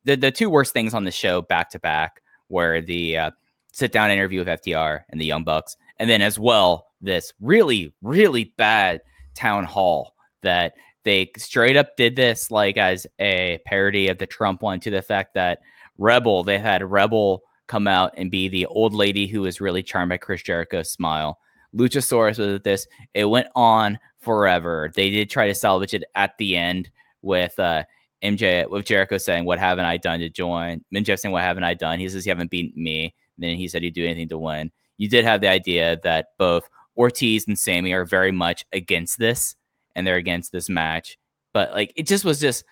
[0.04, 3.30] the the two worst things on the show back to back were the uh,
[3.72, 7.92] sit down interview with FTR and the Young Bucks, and then as well this really,
[8.02, 9.00] really bad
[9.34, 10.74] town hall that
[11.04, 15.02] they straight up did this like as a parody of the Trump one to the
[15.02, 15.60] fact that
[15.98, 20.10] Rebel, they had Rebel come out and be the old lady who was really charmed
[20.10, 21.38] by Chris Jericho's smile.
[21.74, 22.86] Luchasaurus was at this.
[23.14, 24.90] It went on forever.
[24.94, 26.90] They did try to salvage it at the end
[27.22, 27.84] with uh,
[28.22, 31.74] MJ with Jericho saying, "What haven't I done to join?" MJF saying, "What haven't I
[31.74, 34.38] done?" He says, "You haven't beaten me." And then he said he'd do anything to
[34.38, 34.72] win.
[34.98, 36.68] You did have the idea that both
[37.00, 39.56] Ortiz and Sammy are very much against this,
[39.96, 41.18] and they're against this match.
[41.52, 42.64] But like, it just was just.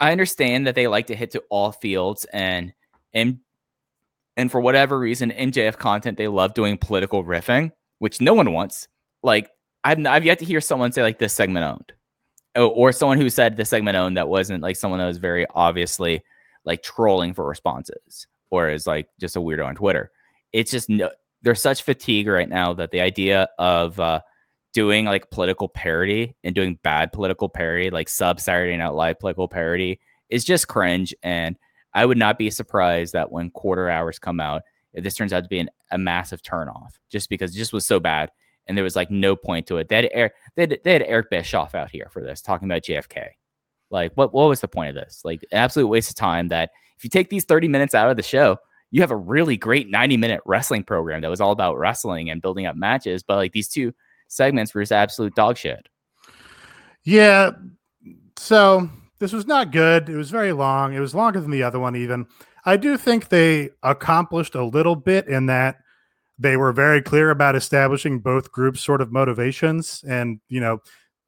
[0.00, 2.72] I understand that they like to hit to all fields, and
[3.12, 3.40] and
[4.36, 8.88] and for whatever reason, MJF content they love doing political riffing, which no one wants.
[9.22, 9.50] Like
[9.82, 11.92] I've I've yet to hear someone say like this segment owned
[12.56, 15.46] oh, or someone who said the segment owned that wasn't like someone that was very
[15.54, 16.22] obviously
[16.64, 20.10] like trolling for responses or is like just a weirdo on Twitter.
[20.52, 21.10] It's just no,
[21.44, 24.20] there's such fatigue right now that the idea of uh,
[24.72, 29.46] doing like political parody and doing bad political parody, like sub Saturday Night Live political
[29.46, 31.14] parody, is just cringe.
[31.22, 31.56] And
[31.92, 34.62] I would not be surprised that when quarter hours come out,
[34.94, 37.86] if this turns out to be an, a massive turnoff, just because it just was
[37.86, 38.30] so bad
[38.66, 39.88] and there was like no point to it.
[39.88, 42.82] They had, Eric, they had, they had Eric Bischoff out here for this, talking about
[42.82, 43.28] JFK.
[43.90, 45.20] Like, what what was the point of this?
[45.24, 46.48] Like, absolute waste of time.
[46.48, 48.56] That if you take these thirty minutes out of the show,
[48.94, 52.40] you have a really great ninety minute wrestling program that was all about wrestling and
[52.40, 53.24] building up matches.
[53.24, 53.92] But like these two
[54.28, 55.88] segments were just absolute dog shit.
[57.02, 57.50] Yeah.
[58.36, 58.88] So
[59.18, 60.08] this was not good.
[60.08, 60.94] It was very long.
[60.94, 62.26] It was longer than the other one, even.
[62.64, 65.78] I do think they accomplished a little bit in that
[66.38, 70.78] they were very clear about establishing both groups' sort of motivations and, you know,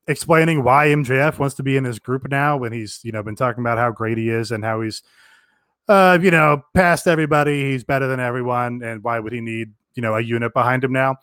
[0.07, 3.35] explaining why MJF wants to be in his group now when he's, you know, been
[3.35, 5.03] talking about how great he is and how he's,
[5.89, 7.71] uh, you know, past everybody.
[7.71, 8.83] He's better than everyone.
[8.83, 11.17] And why would he need, you know, a unit behind him now?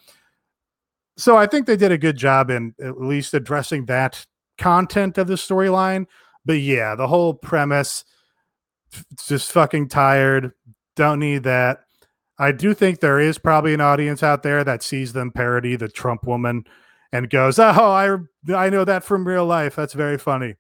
[1.18, 4.26] So I think they did a good job in at least addressing that
[4.58, 6.06] content of the storyline.
[6.46, 8.04] But yeah, the whole premise,
[9.28, 10.52] just fucking tired.
[10.96, 11.82] Don't need that.
[12.40, 15.88] I do think there is probably an audience out there that sees them parody the
[15.88, 16.66] Trump woman
[17.12, 18.18] and goes, "Oh, I
[18.54, 19.76] I know that from real life.
[19.76, 20.56] That's very funny."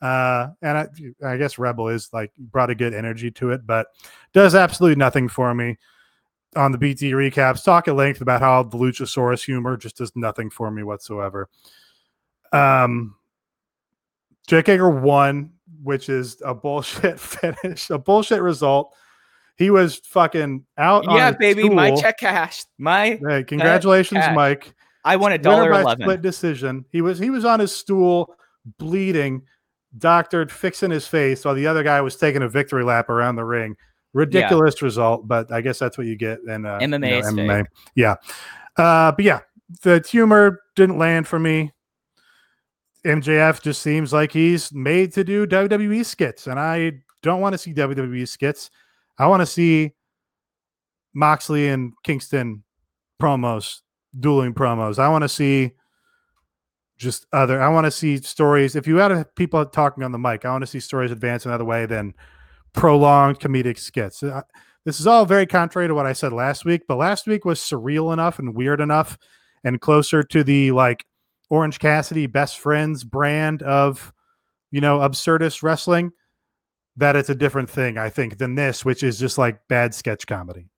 [0.00, 0.88] Uh, and I,
[1.24, 3.88] I guess Rebel is like brought a good energy to it, but
[4.32, 5.78] does absolutely nothing for me.
[6.56, 10.50] On the BT recaps, talk at length about how the Luchasaurus humor just does nothing
[10.50, 11.48] for me whatsoever.
[12.52, 13.14] Um,
[14.48, 18.92] Jake Hager won, which is a bullshit finish, a bullshit result.
[19.56, 21.04] He was fucking out.
[21.08, 21.74] Yeah, baby, stool.
[21.74, 22.66] my check cashed.
[22.78, 24.74] My hey, congratulations, Mike.
[25.04, 26.04] I won a dollar eleven.
[26.04, 26.84] Split decision.
[26.90, 28.34] He was he was on his stool,
[28.78, 29.42] bleeding,
[29.98, 33.44] doctored, fixing his face, while the other guy was taking a victory lap around the
[33.44, 33.76] ring.
[34.12, 34.86] Ridiculous yeah.
[34.86, 37.28] result, but I guess that's what you get in uh, MMA.
[37.28, 37.66] You know, MMA.
[37.94, 38.14] Yeah,
[38.76, 39.40] uh, but yeah,
[39.82, 41.72] the humor didn't land for me.
[43.04, 47.58] MJF just seems like he's made to do WWE skits, and I don't want to
[47.58, 48.70] see WWE skits.
[49.18, 49.92] I want to see
[51.14, 52.64] Moxley and Kingston
[53.20, 53.80] promos,
[54.18, 54.98] dueling promos.
[54.98, 55.72] I want to see
[57.00, 57.60] just other.
[57.60, 58.76] I want to see stories.
[58.76, 61.64] If you had people talking on the mic, I want to see stories advance another
[61.64, 62.14] way than
[62.74, 64.22] prolonged comedic skits.
[64.22, 64.42] Uh,
[64.84, 67.58] this is all very contrary to what I said last week, but last week was
[67.58, 69.18] surreal enough and weird enough
[69.64, 71.06] and closer to the like
[71.48, 74.12] Orange Cassidy best friends brand of,
[74.70, 76.12] you know, absurdist wrestling
[76.96, 80.26] that it's a different thing, I think, than this, which is just like bad sketch
[80.26, 80.68] comedy.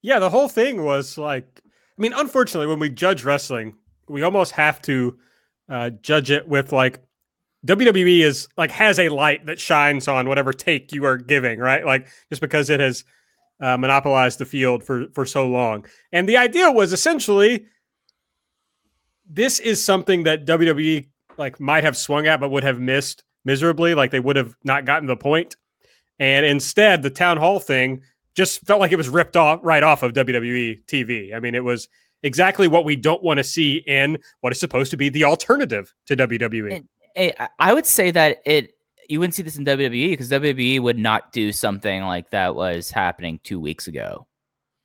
[0.00, 3.74] Yeah, the whole thing was like, I mean, unfortunately, when we judge wrestling,
[4.08, 5.18] we almost have to
[5.70, 7.00] uh, judge it with like
[7.66, 11.84] WWE is like has a light that shines on whatever take you are giving, right?
[11.86, 13.04] Like just because it has
[13.60, 17.66] uh, monopolized the field for for so long, and the idea was essentially
[19.28, 21.06] this is something that WWE
[21.38, 24.84] like might have swung at but would have missed miserably, like they would have not
[24.84, 25.56] gotten the point.
[26.18, 28.02] And instead, the town hall thing
[28.34, 31.34] just felt like it was ripped off right off of WWE TV.
[31.34, 31.88] I mean, it was
[32.22, 35.94] exactly what we don't want to see in what is supposed to be the alternative
[36.06, 36.84] to WWE.
[37.16, 38.72] And, I would say that it
[39.08, 42.90] you wouldn't see this in WWE because WWE would not do something like that was
[42.90, 44.28] happening two weeks ago.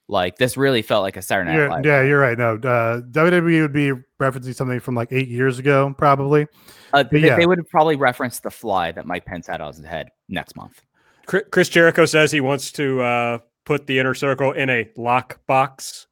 [0.08, 1.86] Like this really felt like a Saturday Night Live.
[1.86, 2.38] Yeah, you're right.
[2.38, 6.48] No, uh, WWE would be referencing something from like eight years ago, probably.
[6.94, 7.36] Uh, they, yeah.
[7.36, 10.82] they would probably reference the fly that Mike Pence had on his head next month.
[11.26, 16.05] Chris Jericho says he wants to uh, put the inner circle in a lock box.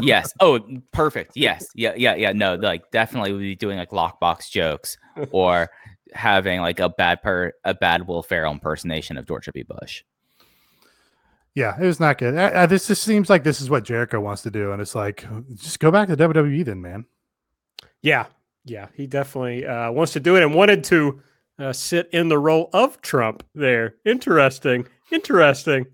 [0.00, 0.32] Yes.
[0.40, 0.60] Oh,
[0.92, 1.32] perfect.
[1.34, 1.66] Yes.
[1.74, 1.94] Yeah.
[1.96, 2.14] Yeah.
[2.14, 2.32] Yeah.
[2.32, 4.96] No, like definitely we'd be doing like lockbox jokes
[5.30, 5.70] or
[6.12, 9.64] having like a bad per a bad Will Ferrell impersonation of George W.
[9.64, 10.04] Bush.
[11.54, 12.36] Yeah, it was not good.
[12.36, 14.96] I, I, this just seems like this is what Jericho wants to do, and it's
[14.96, 15.24] like,
[15.54, 17.04] just go back to WWE then, man.
[18.02, 18.26] Yeah,
[18.64, 21.22] yeah, he definitely uh, wants to do it and wanted to
[21.60, 23.94] uh, sit in the role of Trump there.
[24.04, 24.88] Interesting.
[25.12, 25.86] Interesting.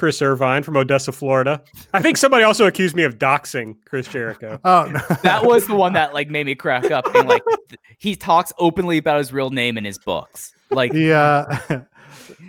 [0.00, 1.62] Chris Irvine from Odessa, Florida.
[1.92, 4.58] I think somebody also accused me of doxing Chris Jericho.
[4.64, 5.00] Oh, no.
[5.22, 7.04] That was the one that like made me crack up.
[7.14, 10.52] And like th- he talks openly about his real name in his books.
[10.70, 11.44] Like the uh,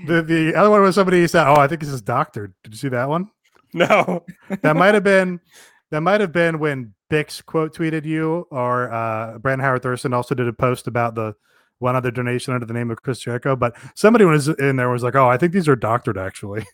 [0.07, 2.73] the the other one was somebody who said, "Oh, I think this is doctor." Did
[2.73, 3.29] you see that one?
[3.73, 4.23] No.
[4.61, 5.41] That might have been
[5.89, 10.35] that might have been when Bix quote tweeted you, or uh, Brandon Howard Thurston also
[10.35, 11.35] did a post about the
[11.79, 13.57] one other donation under the name of Chris Jericho.
[13.57, 16.65] But somebody was in there was like, "Oh, I think these are doctored actually."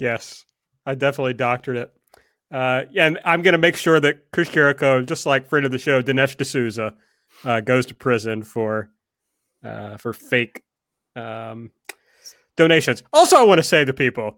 [0.00, 0.44] Yes,
[0.86, 1.92] I definitely doctored it.
[2.50, 5.72] Uh, yeah, and I'm going to make sure that Chris Jericho, just like friend of
[5.72, 6.94] the show, Dinesh D'Souza,
[7.44, 8.90] uh, goes to prison for
[9.62, 10.62] uh, for fake
[11.14, 11.70] um,
[12.56, 13.02] donations.
[13.12, 14.36] Also, I want to say to people,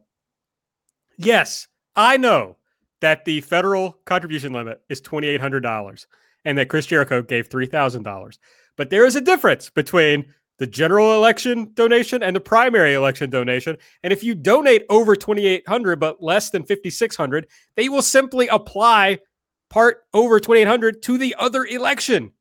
[1.18, 2.56] yes, I know
[3.00, 6.06] that the federal contribution limit is twenty eight hundred dollars,
[6.44, 8.38] and that Chris Jericho gave three thousand dollars.
[8.76, 13.78] But there is a difference between the general election donation and the primary election donation.
[14.04, 17.46] And if you donate over 2800 but less than 5600,
[17.76, 19.20] they will simply apply
[19.70, 22.32] part over 2800 to the other election.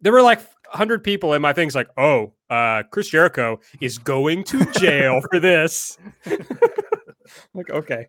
[0.00, 0.38] There were like
[0.70, 5.40] 100 people in my things like, "Oh, uh Chris Jericho is going to jail for
[5.40, 5.98] this."
[7.54, 8.06] like, okay.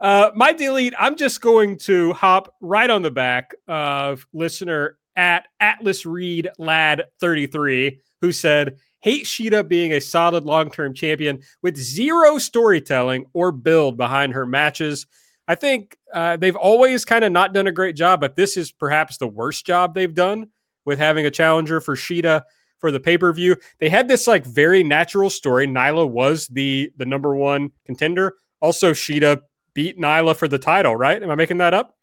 [0.00, 5.48] Uh my delete, I'm just going to hop right on the back of listener at
[5.58, 11.76] Atlas Reed Lad 33 who said, hate Shida being a solid long term champion with
[11.76, 15.06] zero storytelling or build behind her matches.
[15.48, 18.72] I think uh, they've always kind of not done a great job, but this is
[18.72, 20.48] perhaps the worst job they've done
[20.84, 22.42] with having a challenger for Shida
[22.78, 23.56] for the pay per view.
[23.78, 25.66] They had this like very natural story.
[25.66, 28.34] Nyla was the the number one contender.
[28.60, 29.42] Also, Shida
[29.74, 31.22] beat Nyla for the title, right?
[31.22, 31.95] Am I making that up?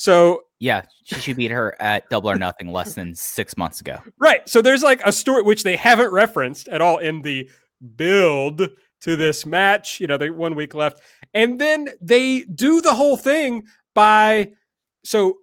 [0.00, 3.98] So yeah, she should beat her at double or nothing less than six months ago.
[4.18, 4.48] Right.
[4.48, 7.50] So there's like a story which they haven't referenced at all in the
[7.96, 8.66] build
[9.02, 10.00] to this match.
[10.00, 11.02] You know, they one week left.
[11.34, 14.52] And then they do the whole thing by
[15.04, 15.36] so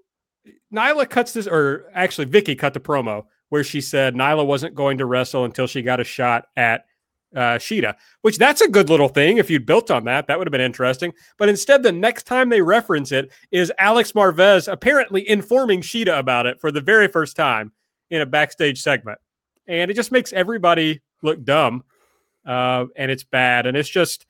[0.73, 4.97] Nyla cuts this, or actually Vickie cut the promo where she said Nyla wasn't going
[4.97, 6.85] to wrestle until she got a shot at
[7.35, 9.37] uh, Shida, which that's a good little thing.
[9.37, 11.13] If you'd built on that, that would have been interesting.
[11.37, 16.45] But instead, the next time they reference it is Alex Marvez apparently informing Shida about
[16.45, 17.71] it for the very first time
[18.09, 19.19] in a backstage segment.
[19.67, 21.83] And it just makes everybody look dumb.
[22.45, 23.65] Uh, and it's bad.
[23.65, 24.25] And it's just,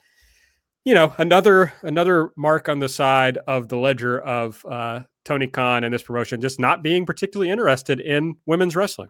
[0.83, 5.83] you know, another another mark on the side of the ledger of uh, Tony Khan
[5.83, 9.09] and this promotion just not being particularly interested in women's wrestling.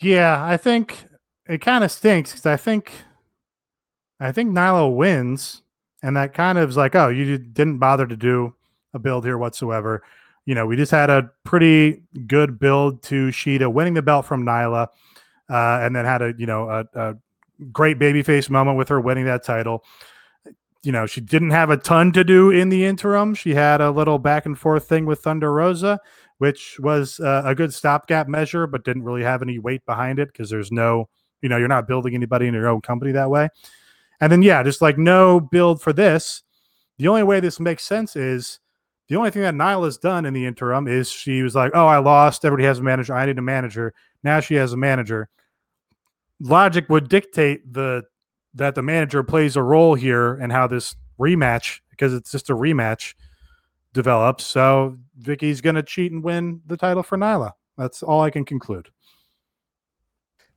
[0.00, 1.04] Yeah, I think
[1.48, 2.92] it kind of stinks because I think
[4.20, 5.62] I think Nyla wins,
[6.02, 8.54] and that kind of is like, oh, you didn't bother to do
[8.94, 10.02] a build here whatsoever.
[10.46, 14.44] You know, we just had a pretty good build to Shida winning the belt from
[14.44, 14.88] Nyla,
[15.50, 17.16] uh, and then had a you know a, a
[17.72, 19.84] great babyface moment with her winning that title.
[20.82, 23.34] You know, she didn't have a ton to do in the interim.
[23.34, 25.98] She had a little back and forth thing with Thunder Rosa,
[26.38, 30.28] which was uh, a good stopgap measure, but didn't really have any weight behind it
[30.28, 31.08] because there's no
[31.44, 33.50] you know, you're not building anybody in your own company that way.
[34.18, 36.42] And then, yeah, just like no build for this.
[36.96, 38.60] The only way this makes sense is
[39.08, 41.86] the only thing that Nyla has done in the interim is she was like, oh,
[41.86, 42.46] I lost.
[42.46, 43.14] Everybody has a manager.
[43.14, 43.92] I need a manager.
[44.22, 45.28] Now she has a manager.
[46.40, 48.04] Logic would dictate the
[48.54, 52.54] that the manager plays a role here and how this rematch, because it's just a
[52.54, 53.14] rematch,
[53.92, 54.44] develops.
[54.44, 57.50] So Vickie's to cheat and win the title for Nyla.
[57.76, 58.88] That's all I can conclude.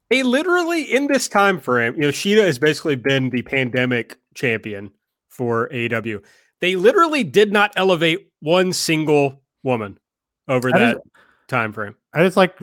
[0.09, 4.91] They literally in this time frame, you know, Shida has basically been the pandemic champion
[5.27, 6.23] for AEW.
[6.61, 9.99] They literally did not elevate one single woman
[10.47, 11.01] over that, that is,
[11.47, 11.95] time frame.
[12.13, 12.57] And it's like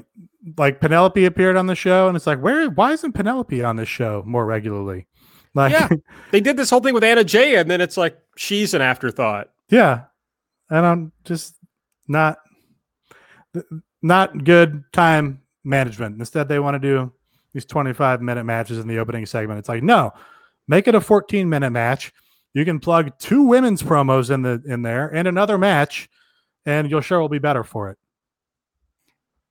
[0.56, 3.88] like Penelope appeared on the show, and it's like, where why isn't Penelope on this
[3.88, 5.06] show more regularly?
[5.54, 5.88] Like Yeah.
[6.30, 9.50] they did this whole thing with Anna Jay, and then it's like she's an afterthought.
[9.70, 10.04] Yeah.
[10.70, 11.56] And I'm just
[12.08, 12.38] not
[14.02, 16.18] not good time management.
[16.18, 17.12] Instead, they want to do
[17.54, 19.58] these 25 minute matches in the opening segment.
[19.58, 20.12] It's like, no,
[20.68, 22.12] make it a 14 minute match.
[22.52, 26.08] You can plug two women's promos in the in there and another match,
[26.66, 27.98] and your show will be better for it.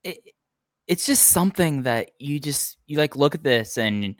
[0.03, 0.17] it
[0.87, 4.15] it's just something that you just you like look at this and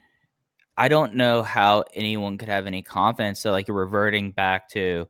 [0.77, 3.39] I don't know how anyone could have any confidence.
[3.39, 5.07] So like you're reverting back to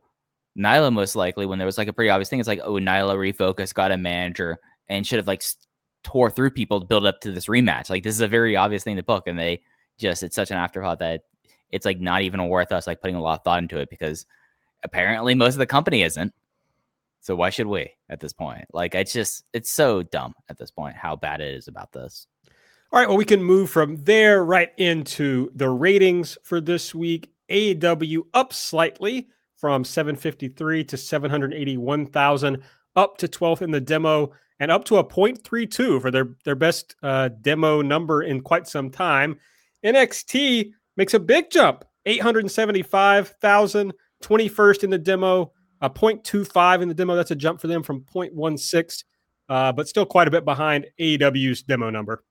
[0.58, 2.38] Nyla most likely when there was like a pretty obvious thing.
[2.38, 4.58] It's like, oh, Nyla refocused, got a manager,
[4.88, 5.42] and should have like
[6.04, 7.90] tore through people to build up to this rematch.
[7.90, 9.62] Like this is a very obvious thing to book, and they
[9.98, 11.22] just it's such an afterthought that
[11.70, 14.26] it's like not even worth us like putting a lot of thought into it because
[14.84, 16.32] apparently most of the company isn't.
[17.20, 18.66] So why should we at this point?
[18.72, 22.26] Like it's just it's so dumb at this point how bad it is about this.
[22.92, 27.32] All right, well, we can move from there right into the ratings for this week.
[27.50, 32.62] AEW up slightly from 753 to 781,000,
[32.94, 34.30] up to 12th in the demo,
[34.60, 38.90] and up to a 0.32 for their, their best uh, demo number in quite some
[38.90, 39.38] time.
[39.84, 43.92] NXT makes a big jump 875,000,
[44.22, 47.16] 21st in the demo, a 0.25 in the demo.
[47.16, 49.04] That's a jump for them from 0.16,
[49.48, 52.22] uh, but still quite a bit behind AEW's demo number.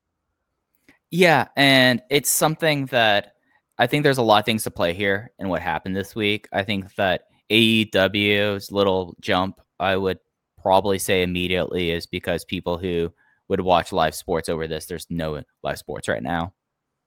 [1.11, 3.34] Yeah, and it's something that
[3.78, 6.47] I think there's a lot of things to play here in what happened this week.
[6.51, 10.19] I think that AEW's little jump, I would
[10.64, 13.14] probably say immediately, is because people who
[13.49, 16.53] would watch live sports over this, there's no live sports right now,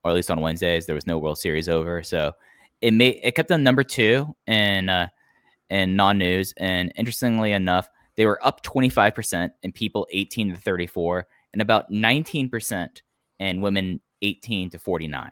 [0.05, 2.03] or at least on Wednesdays, there was no World Series over.
[2.03, 2.33] So
[2.81, 5.09] it made it kept them number two in uh,
[5.71, 6.55] in non news.
[6.59, 13.01] And interestingly enough, they were up 25% in people 18 to 34 and about 19%
[13.39, 15.31] in women 18 to 49.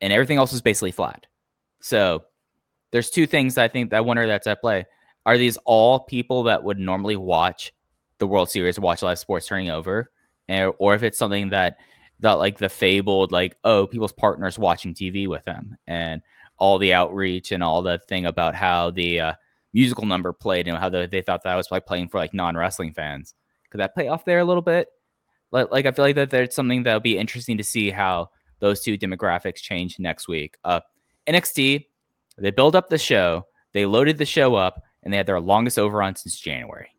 [0.00, 1.26] And everything else was basically flat.
[1.80, 2.24] So
[2.90, 4.84] there's two things I think I wonder that's at play.
[5.24, 7.72] Are these all people that would normally watch
[8.18, 10.10] the World Series, watch live sports turning over?
[10.48, 11.78] And, or if it's something that
[12.20, 16.22] that like the fabled like oh people's partners watching TV with them and
[16.56, 19.32] all the outreach and all the thing about how the uh,
[19.72, 22.56] musical number played and how the, they thought that was like playing for like non
[22.56, 23.34] wrestling fans.
[23.70, 24.88] Could that play off there a little bit?
[25.52, 28.80] like, like I feel like that there's something that'll be interesting to see how those
[28.80, 30.56] two demographics change next week.
[30.64, 30.80] Uh,
[31.28, 31.86] NXT,
[32.38, 35.78] they build up the show, they loaded the show up, and they had their longest
[35.78, 36.94] overrun since January.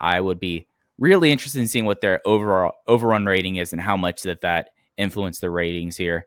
[0.00, 0.66] I would be
[0.98, 4.70] really interested in seeing what their overall overrun rating is and how much that that
[4.96, 6.26] influenced the ratings here.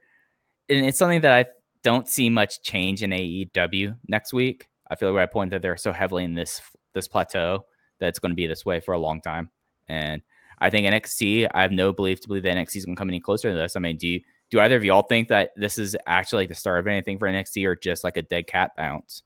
[0.70, 1.50] And it's something that I
[1.84, 4.68] don't see much change in AEW next week.
[4.90, 6.62] I feel like I point that they're so heavily in this
[6.94, 7.66] this plateau
[8.00, 9.50] that it's going to be this way for a long time.
[9.88, 10.22] And
[10.60, 13.10] I think NXT, I have no belief to believe that NXT is going to come
[13.10, 13.76] any closer to this.
[13.76, 16.56] I mean, do you, do either of y'all think that this is actually like the
[16.56, 19.24] start of anything for NXT or just like a dead cat bounce?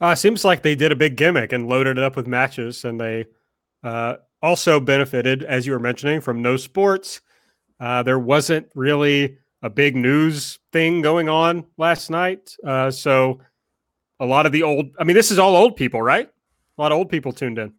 [0.00, 3.00] Uh, seems like they did a big gimmick and loaded it up with matches, and
[3.00, 3.26] they
[3.84, 7.20] uh, also benefited, as you were mentioning, from no sports.
[7.78, 13.40] Uh, there wasn't really a big news thing going on last night, uh, so
[14.20, 14.90] a lot of the old.
[14.98, 16.28] I mean, this is all old people, right?
[16.78, 17.74] A lot of old people tuned in.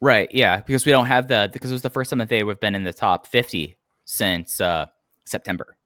[0.00, 0.28] Right.
[0.32, 0.60] Yeah.
[0.60, 2.74] Because we don't have the because it was the first time that they have been
[2.74, 4.86] in the top 50 since uh,
[5.24, 5.76] September.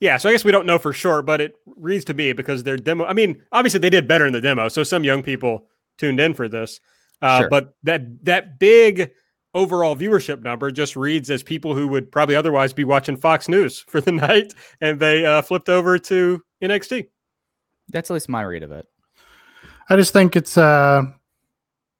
[0.00, 2.62] Yeah, so I guess we don't know for sure, but it reads to me because
[2.62, 3.04] their demo.
[3.04, 5.66] I mean, obviously they did better in the demo, so some young people
[5.98, 6.80] tuned in for this.
[7.20, 7.48] Uh, sure.
[7.50, 9.10] But that that big
[9.52, 13.80] overall viewership number just reads as people who would probably otherwise be watching Fox News
[13.88, 17.08] for the night, and they uh, flipped over to NXT.
[17.88, 18.86] That's at least my read of it.
[19.90, 21.02] I just think it's uh,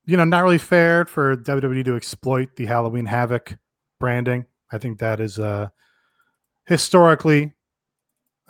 [0.07, 3.57] you know, not really fair for WWE to exploit the Halloween Havoc
[3.99, 4.47] branding.
[4.73, 5.69] I think that is uh,
[6.67, 7.53] historically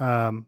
[0.00, 0.46] um,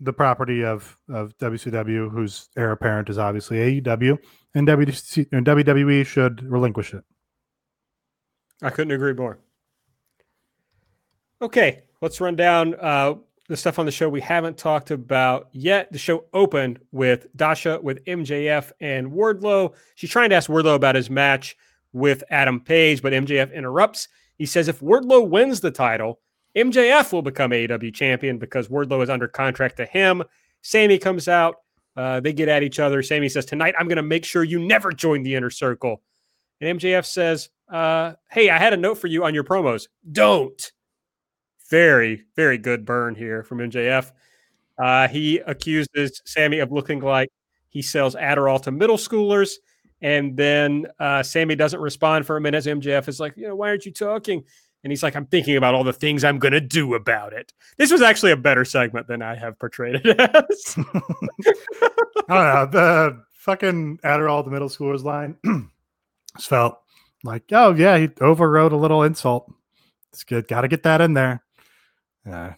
[0.00, 4.18] the property of of WCW, whose heir apparent is obviously AEW,
[4.54, 7.04] and, WWE should relinquish it.
[8.62, 9.38] I couldn't agree more.
[11.40, 13.14] Okay, let's run down uh,
[13.48, 15.90] the stuff on the show we haven't talked about yet.
[15.92, 19.74] The show opened with Dasha with MJF and Wardlow.
[19.94, 21.56] She's trying to ask Wardlow about his match
[21.92, 24.08] with Adam Page, but MJF interrupts.
[24.38, 26.20] He says if Wardlow wins the title,
[26.56, 30.22] MJF will become AEW champion because Wardlow is under contract to him.
[30.62, 31.56] Sammy comes out.
[31.96, 33.02] Uh, they get at each other.
[33.02, 36.02] Sammy says, Tonight, I'm going to make sure you never join the inner circle.
[36.60, 39.88] And MJF says, uh, Hey, I had a note for you on your promos.
[40.10, 40.72] Don't
[41.72, 44.12] very, very good burn here from MJF.
[44.78, 47.30] Uh, he accuses Sammy of looking like
[47.70, 49.54] he sells Adderall to middle schoolers.
[50.02, 52.58] And then uh, Sammy doesn't respond for a minute.
[52.58, 54.44] As MJF is like, you know, why aren't you talking?
[54.84, 57.52] And he's like, I'm thinking about all the things I'm going to do about it.
[57.76, 60.74] This was actually a better segment than I have portrayed it as.
[62.28, 62.66] I don't know.
[62.66, 65.36] The fucking Adderall the middle schoolers line
[66.36, 66.80] just felt
[67.22, 69.52] like, oh, yeah, he overrode a little insult.
[70.12, 70.48] It's good.
[70.48, 71.42] Got to get that in there.
[72.26, 72.54] Yeah.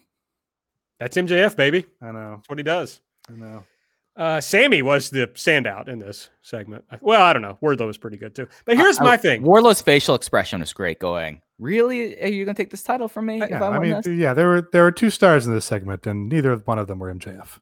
[0.99, 1.85] That's MJF, baby.
[2.01, 2.35] I know.
[2.37, 3.01] That's what he does.
[3.29, 3.63] I know.
[4.17, 6.85] Uh, Sammy was the standout in this segment.
[7.01, 7.57] Well, I don't know.
[7.61, 8.47] Wardlow was pretty good too.
[8.63, 9.43] But here's my thing.
[9.43, 10.99] Wardlow's facial expression was great.
[10.99, 12.21] Going, really?
[12.21, 13.39] Are you gonna take this title from me?
[13.39, 14.07] Yeah, I, I mean, this?
[14.07, 14.33] yeah.
[14.33, 17.13] There were there were two stars in this segment, and neither one of them were
[17.13, 17.59] MJF.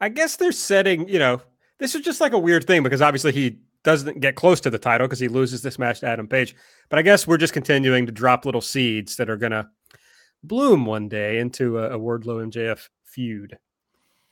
[0.00, 1.08] I guess they're setting.
[1.08, 1.40] You know,
[1.78, 4.78] this is just like a weird thing because obviously he doesn't get close to the
[4.78, 6.54] title because he loses this match to Adam Page.
[6.90, 9.70] But I guess we're just continuing to drop little seeds that are gonna
[10.42, 13.56] bloom one day into a, a Wardlow MJF feud.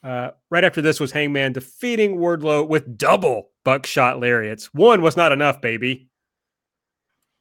[0.05, 4.66] Uh, right after this was Hangman defeating Wardlow with double buckshot lariats.
[4.74, 6.11] One was not enough, baby.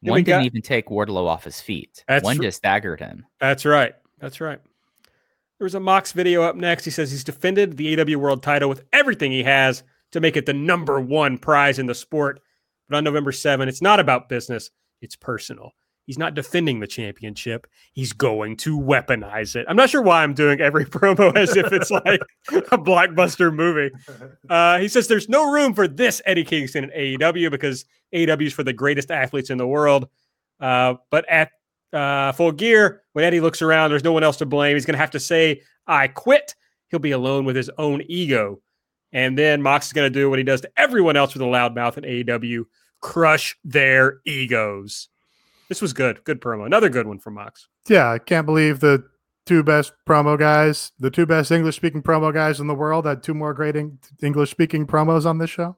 [0.01, 2.03] Then One didn't got- even take Wardlow off his feet.
[2.07, 3.25] That's One just staggered him.
[3.41, 3.93] That's right.
[4.19, 4.59] That's right.
[5.59, 6.85] There was a Mox video up next.
[6.85, 10.45] He says he's defended the AW World title with everything he has to make it
[10.45, 12.41] the number one prize in the sport.
[12.87, 14.69] But on November 7, it's not about business,
[15.01, 15.71] it's personal.
[16.05, 17.65] He's not defending the championship.
[17.93, 19.65] He's going to weaponize it.
[19.69, 23.93] I'm not sure why I'm doing every promo as if it's like a blockbuster movie.
[24.49, 28.53] Uh, he says there's no room for this Eddie Kingston in AEW because AEW is
[28.53, 30.07] for the greatest athletes in the world.
[30.59, 31.51] Uh, but at
[31.93, 34.75] uh, full gear, when Eddie looks around, there's no one else to blame.
[34.75, 36.55] He's going to have to say, I quit.
[36.89, 38.61] He'll be alone with his own ego.
[39.13, 41.47] And then Mox is going to do what he does to everyone else with a
[41.47, 42.65] loud mouth in AEW
[43.01, 45.09] crush their egos.
[45.73, 46.23] This was good.
[46.23, 46.67] Good promo.
[46.67, 47.67] Another good one from Mox.
[47.89, 49.03] Yeah, I can't believe the
[49.47, 53.23] two best promo guys, the two best English speaking promo guys in the world had
[53.23, 53.75] two more great
[54.21, 55.75] English speaking promos on this show.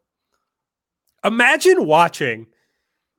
[1.24, 2.48] Imagine watching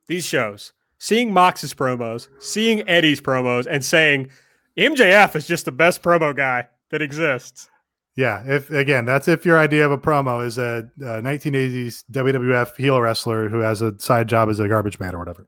[0.05, 4.29] these shows, seeing Mox's promos, seeing Eddie's promos, and saying,
[4.77, 7.71] MJF is just the best promo guy that exists.
[8.15, 12.77] Yeah, if again, that's if your idea of a promo is a, a 1980s WWF
[12.77, 15.47] heel wrestler who has a side job as a garbage man or whatever.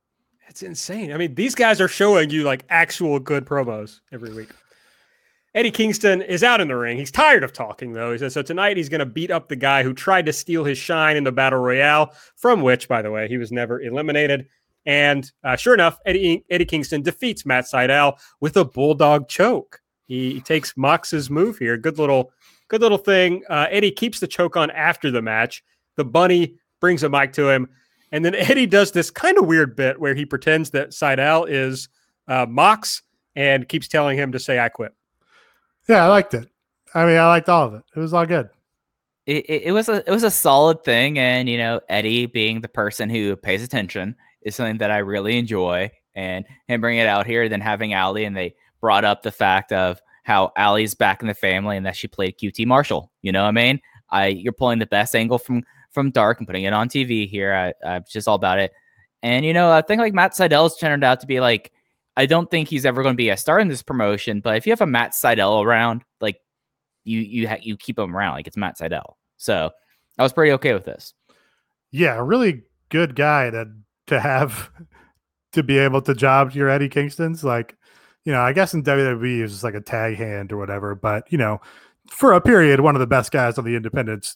[0.50, 1.14] It's insane.
[1.14, 4.50] I mean, these guys are showing you like actual good promos every week.
[5.54, 6.98] Eddie Kingston is out in the ring.
[6.98, 8.12] He's tired of talking, though.
[8.12, 10.64] He says, so tonight he's going to beat up the guy who tried to steal
[10.64, 14.48] his shine in the Battle Royale, from which, by the way, he was never eliminated.
[14.86, 19.80] And uh, sure enough, Eddie, Eddie Kingston defeats Matt Sydal with a bulldog choke.
[20.08, 21.78] He, he takes Mox's move here.
[21.78, 22.32] Good little,
[22.70, 23.44] good little thing.
[23.50, 25.64] Uh, Eddie keeps the choke on after the match.
[25.96, 27.70] The bunny brings a mic to him.
[28.12, 31.90] And then Eddie does this kind of weird bit where he pretends that Sydal is
[32.28, 33.04] uh, Mox
[33.36, 34.94] and keeps telling him to say, I quit.
[35.88, 36.48] Yeah, I liked it.
[36.94, 37.84] I mean, I liked all of it.
[37.96, 38.50] It was all good.
[39.26, 42.62] It, it, it was a it was a solid thing, and you know Eddie being
[42.62, 47.08] the person who pays attention is something that I really enjoy, and him bringing it
[47.08, 51.22] out here, then having Allie, and they brought up the fact of how Allie's back
[51.22, 53.12] in the family and that she played QT Marshall.
[53.22, 53.80] You know what I mean?
[54.10, 57.54] I you're pulling the best angle from from Dark and putting it on TV here.
[57.54, 58.72] I, I'm just all about it,
[59.24, 61.72] and you know I think like Matt Sydal's turned out to be like
[62.20, 64.68] I don't think he's ever going to be a star in this promotion, but if
[64.68, 66.38] you have a Matt Sydal around, like
[67.06, 69.14] you you ha- you keep him around, like it's Matt Sydal.
[69.38, 69.72] So
[70.18, 71.14] I was pretty okay with this.
[71.92, 73.68] Yeah, a really good guy to
[74.08, 74.70] to have
[75.54, 77.44] to be able to job your Eddie Kingston's.
[77.44, 77.78] Like,
[78.26, 81.38] you know, I guess in WWE is like a tag hand or whatever, but you
[81.38, 81.62] know,
[82.10, 84.36] for a period, one of the best guys on the independents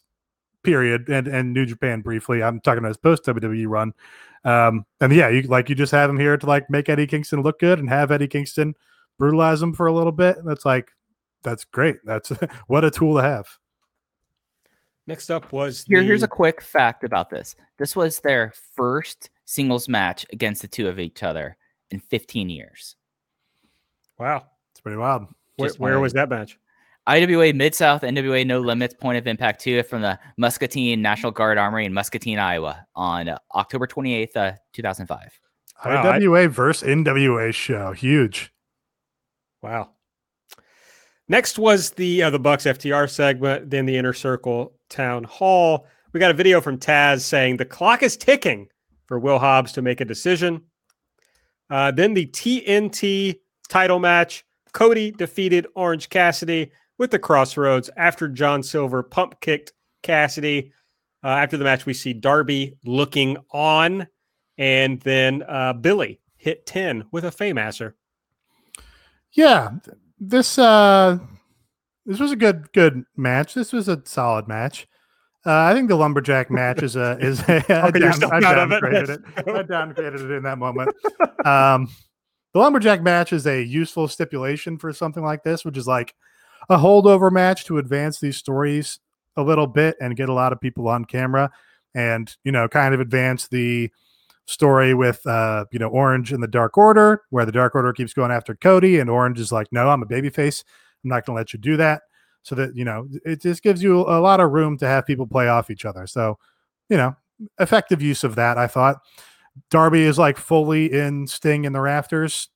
[0.63, 2.41] period and and New Japan briefly.
[2.41, 3.93] I'm talking about his post WWE run.
[4.45, 7.41] Um, and yeah, you like you just have him here to like make Eddie Kingston
[7.41, 8.75] look good and have Eddie Kingston
[9.17, 10.37] brutalize him for a little bit.
[10.43, 10.91] That's like
[11.43, 11.97] that's great.
[12.03, 12.29] That's
[12.67, 13.47] what a tool to have.
[15.05, 17.55] Next up was Here, here's a quick fact about this.
[17.77, 21.57] This was their first singles match against the two of each other
[21.91, 22.95] in 15 years.
[24.17, 24.45] wow.
[24.71, 25.27] It's pretty wild.
[25.57, 26.57] Where, where was that match?
[27.07, 31.57] IWA Mid South, NWA No Limits, Point of Impact 2 from the Muscatine National Guard
[31.57, 35.39] Armory in Muscatine, Iowa on uh, October 28th, uh, 2005.
[35.85, 37.91] Wow, I- IWA versus NWA show.
[37.91, 38.53] Huge.
[39.61, 39.89] Wow.
[41.27, 45.87] Next was the uh, the Bucks FTR segment, then the Inner Circle Town Hall.
[46.11, 48.67] We got a video from Taz saying the clock is ticking
[49.07, 50.61] for Will Hobbs to make a decision.
[51.69, 53.35] Uh, then the TNT
[53.69, 54.45] title match.
[54.73, 56.71] Cody defeated Orange Cassidy
[57.03, 59.73] with the Crossroads after John Silver pump kicked
[60.03, 60.71] Cassidy.
[61.21, 64.07] Uh, after the match, we see Darby looking on,
[64.57, 67.95] and then uh, Billy hit 10 with a Fameasser.
[69.33, 69.71] Yeah,
[70.17, 71.17] this uh
[72.05, 73.53] this was a good good match.
[73.53, 74.87] This was a solid match.
[75.45, 78.81] Uh, I think the lumberjack match is a is a, down, I of it?
[78.81, 79.21] downgraded it.
[79.35, 80.95] I downgraded it in that moment.
[81.45, 81.89] Um,
[82.53, 86.13] the lumberjack match is a useful stipulation for something like this, which is like
[86.69, 88.99] a holdover match to advance these stories
[89.35, 91.51] a little bit and get a lot of people on camera,
[91.95, 93.89] and you know, kind of advance the
[94.45, 98.13] story with uh you know orange and the dark order where the dark order keeps
[98.13, 100.65] going after cody and orange is like no i'm a babyface.
[101.01, 102.01] I'm not going to let you do that.
[102.41, 105.25] So that you know it just gives you a lot of room to have people
[105.25, 106.05] play off each other.
[106.07, 106.37] So
[106.89, 107.15] you know
[107.59, 108.97] effective use of that i thought.
[109.69, 112.49] Darby is like fully in sting in the rafters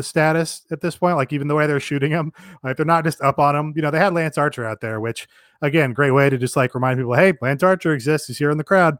[0.00, 2.32] status at this point like even the way they're shooting him
[2.62, 4.98] like they're not just up on him you know they had lance archer out there
[4.98, 5.28] which
[5.60, 8.58] again great way to just like remind people hey lance archer exists he's here in
[8.58, 8.96] the crowd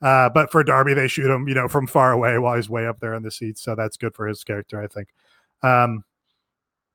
[0.00, 2.86] uh, but for Darby, they shoot him, you know, from far away while he's way
[2.86, 3.62] up there in the seats.
[3.62, 5.08] So that's good for his character, I think.
[5.62, 6.04] Um,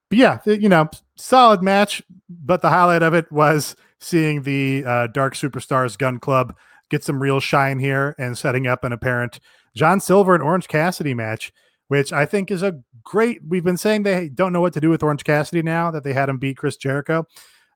[0.10, 2.02] but yeah, you know, solid match.
[2.30, 6.56] But the highlight of it was seeing the uh, Dark Superstars Gun Club
[6.90, 9.40] get some real shine here and setting up an apparent
[9.76, 11.52] John Silver and Orange Cassidy match,
[11.88, 13.42] which I think is a great.
[13.48, 16.14] We've been saying they don't know what to do with Orange Cassidy now that they
[16.14, 17.26] had him beat Chris Jericho.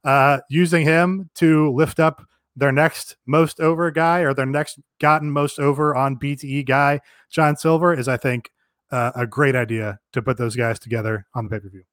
[0.03, 2.23] Uh, using him to lift up
[2.55, 7.55] their next most over guy or their next gotten most over on BTE guy, John
[7.55, 8.51] Silver, is I think
[8.91, 11.83] uh, a great idea to put those guys together on the pay per view.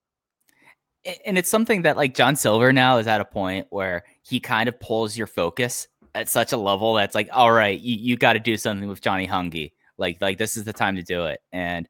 [1.27, 4.69] And it's something that like John Silver now is at a point where he kind
[4.69, 8.35] of pulls your focus at such a level that's like, all right, you, you got
[8.35, 9.73] to do something with Johnny Hungy.
[9.98, 11.40] Like, like this is the time to do it.
[11.52, 11.86] And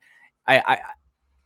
[0.49, 0.79] I, I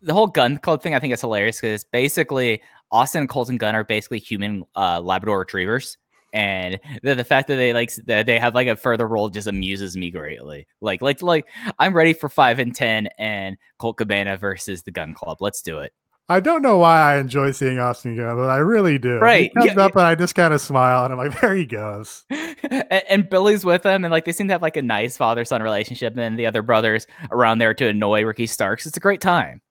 [0.02, 3.74] the whole gun club thing, I think it's hilarious because basically Austin and Colten Gunn
[3.74, 5.96] are basically human uh, Labrador retrievers.
[6.34, 9.46] And the, the fact that they like that they have like a further role just
[9.46, 10.66] amuses me greatly.
[10.82, 11.46] Like, like, like
[11.78, 15.38] I'm ready for five and ten and Colt Cabana versus the Gun Club.
[15.40, 15.92] Let's do it.
[16.30, 19.18] I don't know why I enjoy seeing Austin Gunn, but I really do.
[19.18, 19.44] Right.
[19.44, 21.64] He comes Yeah, up and I just kind of smile and I'm like, there he
[21.64, 22.24] goes.
[22.30, 25.46] and, and Billy's with him, and like they seem to have like a nice father
[25.46, 26.12] son relationship.
[26.12, 28.84] And then the other brothers around there to annoy Ricky Starks.
[28.84, 29.62] It's a great time.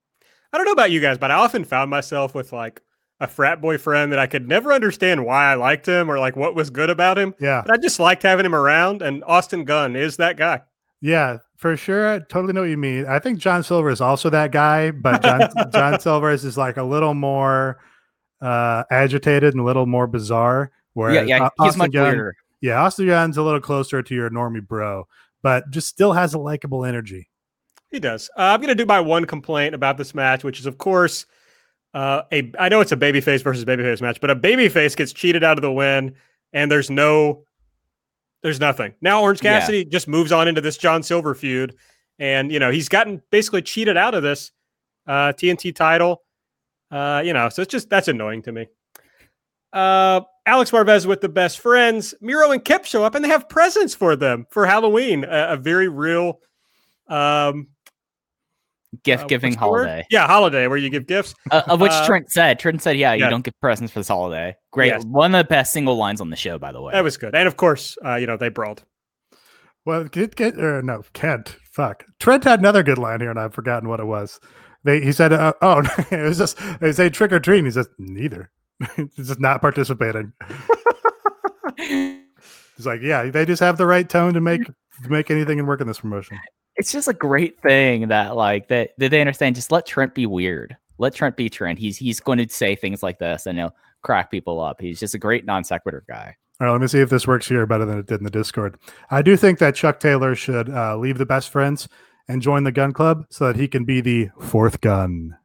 [0.53, 2.82] I don't know about you guys, but I often found myself with like
[3.19, 6.36] a frat boy friend that I could never understand why I liked him or like
[6.36, 7.34] what was good about him.
[7.40, 7.64] Yeah.
[7.65, 10.61] But I just liked having him around, and Austin Gunn is that guy.
[11.02, 12.07] Yeah, for sure.
[12.07, 13.06] I totally know what you mean.
[13.06, 16.84] I think John Silver is also that guy, but John, John Silver is like a
[16.84, 17.80] little more
[18.41, 20.72] uh, agitated and a little more bizarre.
[20.94, 22.36] Whereas yeah, yeah, Au- he's Austin much Gunn, weirder.
[22.61, 25.07] yeah, Austin Gunn's a little closer to your normie bro,
[25.44, 27.30] but just still has a likable energy.
[27.91, 28.30] He does.
[28.38, 31.26] Uh, I'm going to do my one complaint about this match, which is, of course,
[31.93, 32.51] uh, a.
[32.59, 35.61] I know it's a babyface versus babyface match, but a babyface gets cheated out of
[35.61, 36.15] the win,
[36.53, 37.43] and there's no,
[38.43, 38.93] there's nothing.
[39.01, 39.59] Now Orange Yeah.
[39.59, 41.76] Cassidy just moves on into this John Silver feud,
[42.19, 44.51] and you know he's gotten basically cheated out of this
[45.07, 46.23] uh, TNT title.
[46.91, 48.68] Uh, you know, so it's just that's annoying to me.
[49.72, 52.14] Uh, Alex Marvez with the best friends.
[52.22, 55.23] Miro and Kip show up, and they have presents for them for Halloween.
[55.23, 56.39] A, a very real.
[57.07, 57.68] Um,
[59.03, 60.05] Gift uh, giving what's holiday.
[60.09, 61.35] Yeah, holiday where you give gifts.
[61.51, 62.57] Uh, of which Uh, Trent said.
[62.59, 63.26] Trent said, "Yeah, yeah.
[63.26, 65.03] you don't get presents for this holiday." Great, Yes.
[65.05, 66.93] one of the best single lines on the show, by the way.
[66.93, 68.84] That was good, and of course, uh, you know they brawled.
[69.85, 71.57] Well, get get or no Kent.
[71.72, 72.05] Fuck.
[72.19, 74.39] Trent had another good line here, and I've forgotten what it was.
[74.84, 75.80] They he said, uh, "Oh,
[76.11, 78.49] it was just they say trick or treat." And he says, "Neither."
[79.15, 80.31] He's just not participating.
[81.77, 85.68] He's like, "Yeah, they just have the right tone to make to make anything and
[85.68, 86.38] work in this promotion."
[86.78, 89.56] It's just a great thing that like that that they understand.
[89.56, 90.78] Just let Trent be weird.
[90.98, 91.80] Let Trent be Trent.
[91.80, 94.80] He's he's going to say things like this and he'll crack people up.
[94.80, 96.36] He's just a great non sequitur guy.
[96.60, 98.32] All right, let me see if this works here better than it did in the
[98.32, 98.80] Discord.
[99.12, 101.88] I do think that Chuck Taylor should uh, leave the best friends
[102.28, 105.38] and join the gun club so that he can be the fourth gun.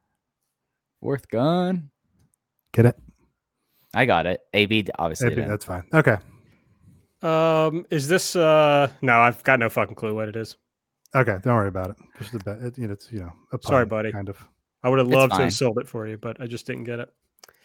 [1.00, 1.90] Fourth gun.
[2.72, 2.98] Get it?
[3.94, 4.40] I got it.
[4.54, 5.26] AB obviously.
[5.28, 5.50] Maybe didn't.
[5.50, 5.84] that's fine.
[5.92, 6.16] Okay.
[7.20, 8.34] Um, is this?
[8.34, 10.56] uh No, I've got no fucking clue what it is.
[11.14, 11.36] Okay.
[11.42, 11.96] Don't worry about it.
[12.18, 12.58] Just the bet.
[12.62, 13.32] It, it's you know.
[13.52, 14.12] A Sorry, pun, buddy.
[14.12, 14.38] Kind of.
[14.82, 15.46] I would have It's loved to fine.
[15.46, 17.12] have sold it for you, but I just didn't get it.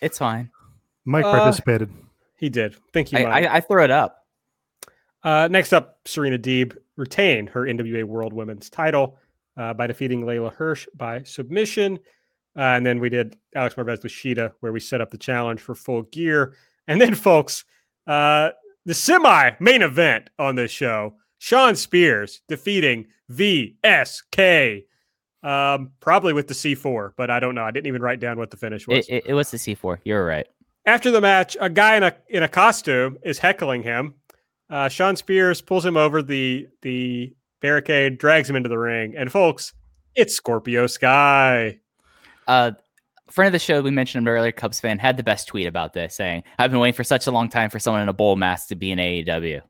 [0.02, 0.52] It's fine.
[1.06, 1.90] Mike Uh, participated.
[2.36, 2.76] He did.
[2.94, 3.20] Thank you.
[3.20, 3.46] I, Mike.
[3.50, 4.26] I, I throw it up.
[5.24, 9.18] Uh, next up, Serena Deeb retained her NWA World Women's title
[9.58, 11.98] uh, by defeating Leyla Hirsch by submission.
[12.56, 15.60] Uh, and then we did Alex Marvez with Shida, where we set up the challenge
[15.62, 16.56] for full gear.
[16.88, 17.66] And then, folks,
[18.06, 18.52] uh,
[18.86, 24.86] the semi main event on this show Shawn Spears defeating VSK,
[25.44, 27.64] um, probably with the C4, but I don't know.
[27.64, 29.08] I didn't even write down what the finish was.
[29.08, 30.00] It, it, it was the C4.
[30.04, 30.48] You're right.
[30.86, 34.16] After the match, a guy in a in a costume is heckling him.
[34.70, 39.32] Uh, Shawn Spears pulls him over the the barricade, drags him into the ring, and
[39.32, 39.74] folks,
[40.16, 41.80] it's Scorpio Sky.
[42.48, 42.72] Uh,
[43.30, 45.92] friend of the show, we mentioned him earlier, Cubs fan, had the best tweet about
[45.92, 48.38] this, saying, "I've been waiting for such a long time for someone in a bowl
[48.38, 49.62] mask to be in AEW."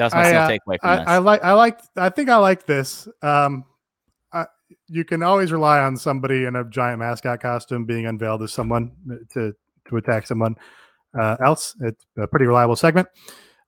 [0.00, 1.04] That was my I, uh, takeaway from I, this.
[1.06, 1.44] I like.
[1.44, 1.80] I like.
[1.96, 3.06] I think I like this.
[3.22, 3.64] Um,
[4.32, 4.46] I,
[4.88, 8.92] you can always rely on somebody in a giant mascot costume being unveiled as someone
[9.34, 9.54] to
[9.88, 10.56] to attack someone
[11.18, 11.76] uh, else.
[11.80, 13.08] It's a pretty reliable segment.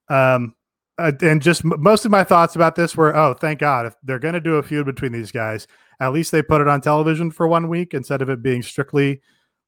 [0.09, 0.55] Um,
[0.99, 3.95] uh, and just m- most of my thoughts about this were, oh, thank God, if
[4.03, 5.67] they're going to do a feud between these guys,
[6.01, 9.21] at least they put it on television for one week instead of it being strictly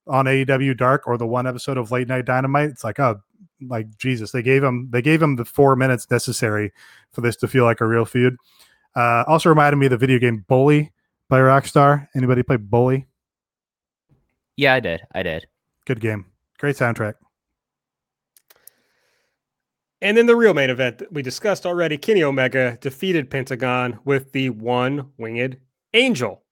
[0.06, 2.70] on AEW Dark or the one episode of Late Night Dynamite.
[2.70, 3.20] It's like, oh,
[3.68, 6.72] like Jesus, they gave him they gave him the four minutes necessary
[7.12, 8.36] for this to feel like a real feud.
[8.96, 10.92] Uh, also reminded me of the video game Bully
[11.28, 12.08] by Rockstar.
[12.14, 13.06] Anybody play Bully?
[14.56, 15.02] yeah, I did.
[15.14, 15.46] I did.
[15.86, 16.26] Good game,
[16.58, 17.14] great soundtrack.
[20.00, 24.32] And then the real main event that we discussed already, Kenny Omega defeated Pentagon with
[24.32, 25.56] the one winged
[25.94, 26.42] angel.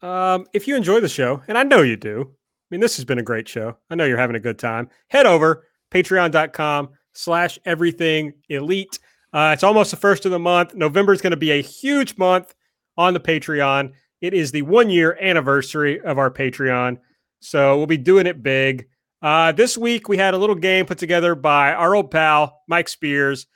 [0.00, 3.04] Um, if you enjoy the show, and I know you do, I mean, this has
[3.04, 3.76] been a great show.
[3.90, 4.88] I know you're having a good time.
[5.08, 8.98] Head over patreon.com slash everything elite.
[9.32, 10.74] Uh, it's almost the first of the month.
[10.74, 12.54] November is going to be a huge month
[12.96, 13.92] on the Patreon.
[14.20, 16.98] It is the one year anniversary of our Patreon.
[17.40, 18.86] So we'll be doing it big.
[19.22, 22.88] Uh, this week, we had a little game put together by our old pal, Mike
[22.88, 23.46] Spears,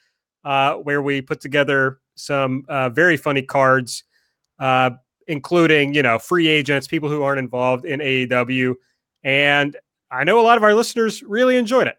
[0.45, 4.05] uh, where we put together some uh, very funny cards,
[4.59, 4.91] uh,
[5.27, 8.75] including, you know, free agents, people who aren't involved in AEW.
[9.25, 9.77] And
[10.11, 11.97] I know a lot of our listeners really enjoyed it.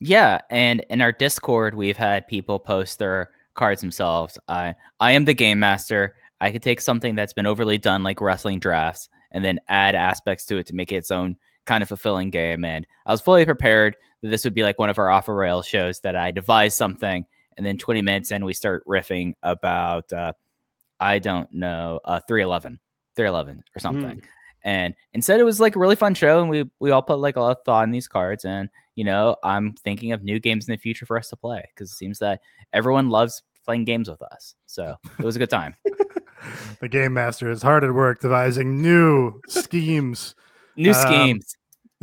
[0.00, 4.38] Yeah, and in our Discord, we've had people post their cards themselves.
[4.48, 6.14] I I am the game master.
[6.40, 10.46] I could take something that's been overly done, like wrestling drafts, and then add aspects
[10.46, 12.64] to it to make it its own kind of fulfilling game.
[12.64, 15.62] And I was fully prepared that this would be like one of our off rail
[15.62, 17.26] shows that I devise something,
[17.56, 20.32] and then 20 minutes in, we start riffing about uh,
[21.00, 22.78] I don't know, uh, 311,
[23.16, 24.18] 311 or something.
[24.18, 24.24] Mm.
[24.64, 27.36] And instead, it was like a really fun show, and we we all put like
[27.36, 28.44] a lot of thought in these cards.
[28.44, 28.68] And
[28.98, 31.92] you know, I'm thinking of new games in the future for us to play because
[31.92, 32.40] it seems that
[32.72, 34.56] everyone loves playing games with us.
[34.66, 35.76] So it was a good time.
[36.80, 40.34] the game master is hard at work devising new schemes.
[40.76, 41.56] new um, schemes.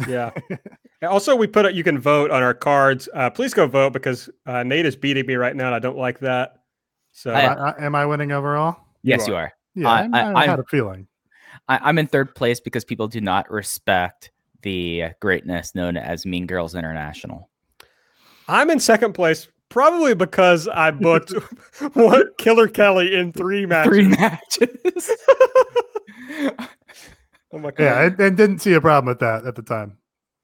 [0.07, 0.31] Yeah.
[1.03, 1.75] also, we put it.
[1.75, 3.09] You can vote on our cards.
[3.13, 5.97] Uh, please go vote because uh, Nate is beating me right now, and I don't
[5.97, 6.61] like that.
[7.11, 8.77] So, I, I, am I winning overall?
[9.03, 9.51] Yes, you are.
[9.73, 10.03] You are.
[10.03, 11.07] Yeah, I, I, I had a feeling.
[11.67, 14.31] I, am in third place because people do not respect
[14.65, 17.49] the greatness known as Mean Girls International.
[18.49, 21.31] I'm in second place probably because I booked
[21.93, 23.89] what Killer Kelly in three matches.
[23.89, 25.11] Three matches.
[27.53, 27.79] oh my god!
[27.79, 29.97] Yeah, I, I, didn't see a problem with that at the time.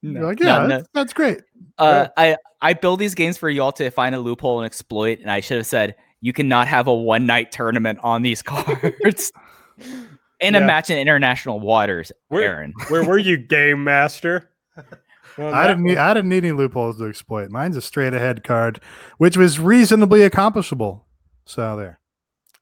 [0.03, 1.41] No, You're like, yeah, no, that's, that's, great.
[1.77, 2.35] Uh, yeah.
[2.61, 5.41] I I build these games for y'all to find a loophole and exploit, and I
[5.41, 9.31] should have said you cannot have a one night tournament on these cards.
[10.41, 10.59] In yeah.
[10.59, 12.73] a match in international waters, where, Aaron.
[12.89, 14.49] where were you, game master?
[15.37, 17.51] Well, I didn't need I didn't need any loopholes to exploit.
[17.51, 18.81] Mine's a straight ahead card,
[19.17, 21.05] which was reasonably accomplishable.
[21.45, 21.99] So there.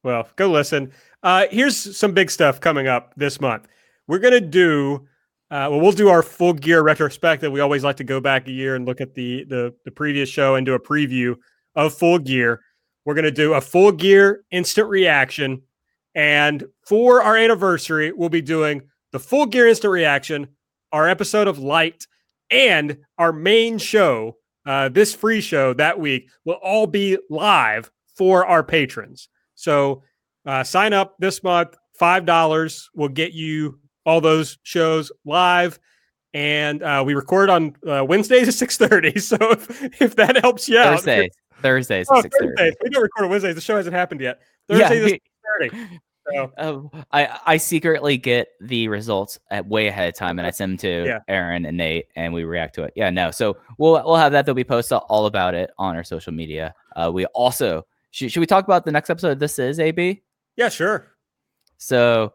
[0.03, 0.91] Well, go listen.
[1.23, 3.68] Uh, here's some big stuff coming up this month.
[4.07, 5.07] We're gonna do
[5.51, 7.51] uh, well, we'll do our full gear retrospective.
[7.51, 10.30] We always like to go back a year and look at the the, the previous
[10.30, 11.35] show and do a preview
[11.76, 12.61] of full gear.
[13.03, 15.64] We're gonna do a full gear instant reaction
[16.20, 18.82] and for our anniversary, we'll be doing
[19.14, 20.50] the full gear instant reaction,
[20.91, 22.08] our episode of Light,
[22.52, 24.36] and our main show,
[24.66, 29.30] uh, this free show that week, will all be live for our patrons.
[29.56, 30.04] So
[30.46, 31.78] uh, sign up this month.
[32.02, 35.80] $5 will get you all those shows live
[36.34, 39.14] and uh, we record on uh, Wednesdays at six thirty.
[39.20, 41.30] So if, if that helps you out, Thursday.
[41.62, 42.76] Thursdays, oh, Thursdays.
[42.84, 43.56] We don't record on Wednesdays.
[43.56, 44.40] The show hasn't happened yet.
[44.68, 45.12] Thursdays
[45.62, 45.98] yeah,
[46.31, 46.51] so.
[46.57, 50.73] Uh, I I secretly get the results at way ahead of time, and I send
[50.73, 51.19] them to yeah.
[51.27, 52.93] Aaron and Nate, and we react to it.
[52.95, 53.31] Yeah, no.
[53.31, 54.45] So we'll we'll have that.
[54.45, 56.73] They'll be posted all about it on our social media.
[56.95, 59.39] Uh, we also should, should we talk about the next episode?
[59.39, 60.22] This is AB.
[60.56, 61.15] Yeah, sure.
[61.77, 62.34] So,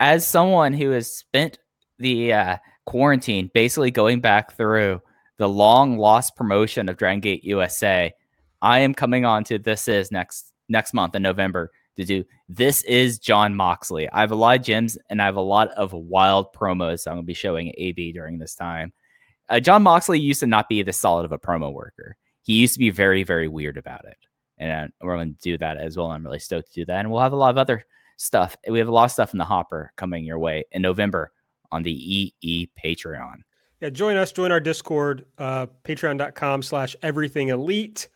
[0.00, 1.58] as someone who has spent
[1.98, 5.02] the uh, quarantine basically going back through
[5.38, 8.12] the long lost promotion of Dragon Gate USA,
[8.60, 12.24] I am coming on to this is next next month in November to do.
[12.48, 14.08] This is Jon Moxley.
[14.10, 17.14] I have a lot of gems and I have a lot of wild promos I'm
[17.14, 18.92] going to be showing AB during this time.
[19.48, 22.16] Uh, Jon Moxley used to not be this solid of a promo worker.
[22.42, 24.16] He used to be very, very weird about it.
[24.58, 26.10] And we're going to do that as well.
[26.10, 27.00] I'm really stoked to do that.
[27.00, 27.84] And we'll have a lot of other
[28.16, 28.56] stuff.
[28.68, 31.32] We have a lot of stuff in the hopper coming your way in November
[31.70, 31.92] on the
[32.42, 33.42] EE Patreon.
[33.80, 38.08] Yeah, join us, join our Discord, uh, patreon.com slash everything elite.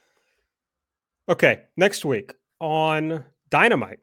[1.28, 4.01] Okay, next week on Dynamite.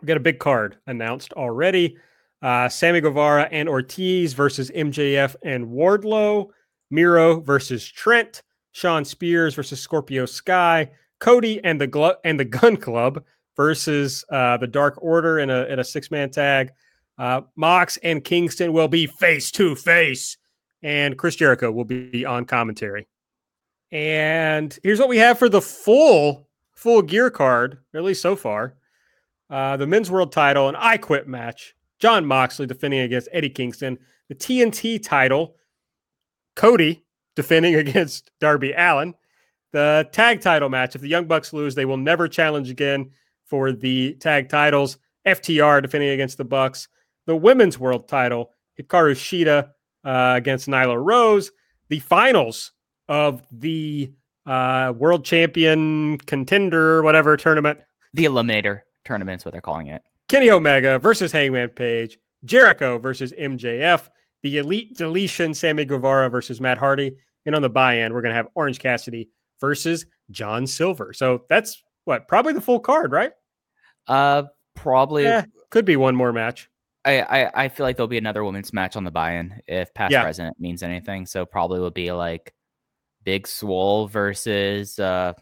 [0.00, 1.96] We got a big card announced already.
[2.42, 6.48] Uh, Sammy Guevara and Ortiz versus MJF and Wardlow.
[6.90, 8.42] Miro versus Trent.
[8.72, 10.90] Shawn Spears versus Scorpio Sky.
[11.20, 13.22] Cody and the Glo- and the Gun Club
[13.56, 16.72] versus uh, the Dark Order in a in a six man tag.
[17.18, 20.36] Uh, Mox and Kingston will be face to face,
[20.82, 23.06] and Chris Jericho will be on commentary.
[23.92, 26.48] And here's what we have for the full
[26.82, 28.74] full gear card, at least so far.
[29.48, 31.76] Uh, the men's world title, an I Quit match.
[32.00, 33.98] Jon Moxley defending against Eddie Kingston.
[34.28, 35.54] The TNT title,
[36.56, 37.04] Cody
[37.36, 39.14] defending against Darby Allin.
[39.72, 40.96] The tag title match.
[40.96, 43.12] If the Young Bucks lose, they will never challenge again
[43.46, 44.98] for the tag titles.
[45.24, 46.88] FTR defending against the Bucks.
[47.26, 48.50] The women's world title,
[48.80, 49.68] Hikaru Shida
[50.04, 51.52] uh, against Nyla Rose.
[51.88, 52.72] The finals
[53.08, 54.12] of the
[54.46, 57.78] uh, world champion contender, whatever tournament.
[58.14, 60.02] The Eliminator tournament is what they're calling it.
[60.28, 64.08] Kenny Omega versus Hangman Page, Jericho versus MJF,
[64.42, 67.16] the Elite Deletion, Sammy Guevara versus Matt Hardy,
[67.46, 69.28] and on the buy-in, we're going to have Orange Cassidy
[69.60, 71.12] versus John Silver.
[71.12, 73.32] So that's what probably the full card, right?
[74.06, 74.44] Uh,
[74.74, 75.24] probably.
[75.24, 76.68] Yeah, could be one more match.
[77.04, 80.12] I, I I feel like there'll be another women's match on the buy-in if past
[80.12, 80.22] Yeah.
[80.22, 81.26] president means anything.
[81.26, 82.54] So probably will be like
[83.24, 85.32] Big Swole versus uh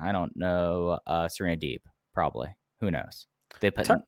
[0.00, 1.80] I don't know uh Serena Deeb.
[2.12, 2.48] Probably.
[2.80, 3.26] Who knows?
[3.60, 3.86] They put.
[3.86, 4.02] Tur-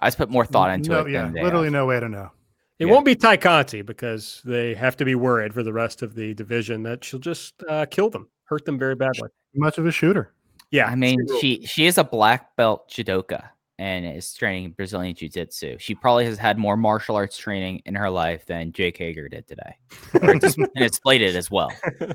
[0.00, 1.10] I just put more thought into no, it.
[1.10, 1.72] yeah, than literally have.
[1.72, 2.30] no way to know.
[2.78, 2.92] It Yeah.
[2.92, 6.34] won't be Tay Conti because they have to be worried for the rest of the
[6.34, 9.30] division that she'll just uh, kill them, hurt them very badly.
[9.54, 10.34] Much of a shooter.
[10.70, 13.48] Yeah, I mean, she she is a black belt judoka
[13.78, 15.76] and is training Brazilian jiu-jitsu.
[15.78, 19.46] She probably has had more martial arts training in her life than Jake Hager did
[19.46, 19.76] today.
[20.22, 21.70] Or dis- and it's plated as well.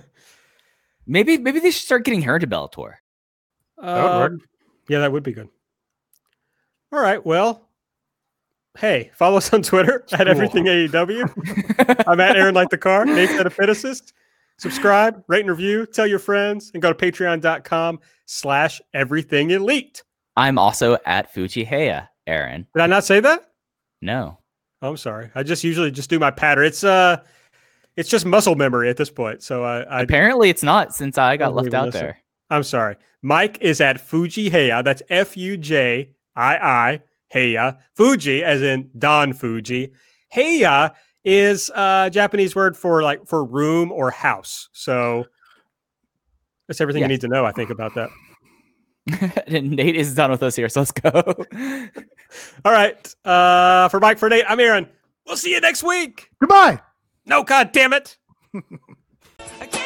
[1.12, 2.94] Maybe maybe they should start getting her to Bellator.
[3.78, 4.32] That would work.
[4.32, 4.42] Um,
[4.88, 5.50] Yeah, that would be good.
[6.94, 7.24] All right.
[7.26, 7.68] Well,
[8.78, 10.28] hey, follow us on Twitter at Cool.
[10.30, 12.04] everything AEW.
[12.08, 14.14] I'm at Aaron Like the Car, Nate Epicist.
[14.58, 20.04] Subscribe, rate and review, tell your friends, and go to patreon.com slash everything elite.
[20.38, 22.68] I'm also at Fuji Heya, Aaron.
[22.76, 23.52] Did I not say that?
[24.02, 24.38] No.
[24.82, 25.30] Oh, I'm sorry.
[25.36, 26.64] I just usually just do my patter.
[26.64, 27.18] It's uh
[27.98, 29.44] it's just muscle memory at this point.
[29.44, 32.02] So I, I Apparently it's not since I got left out listen.
[32.02, 32.18] there.
[32.50, 32.96] I'm sorry.
[33.22, 34.84] Mike is at Fuji Heya.
[34.84, 37.02] That's F U J I I
[37.34, 37.78] Heya.
[37.96, 39.92] Fuji, as in Don Fuji.
[40.36, 40.94] Heya
[41.24, 44.70] is a Japanese word for like for room or house.
[44.74, 45.26] So
[46.68, 47.08] that's everything Yeah.
[47.08, 48.10] you need to know, I think, about that.
[49.48, 51.12] And Nate is done with us here, so let's go.
[52.66, 53.16] All right.
[53.26, 54.88] Uh for Mike, for Nate, I'm Aaron.
[55.28, 56.30] We'll see you next week.
[56.40, 56.80] Goodbye.
[57.26, 58.18] No, God damn it!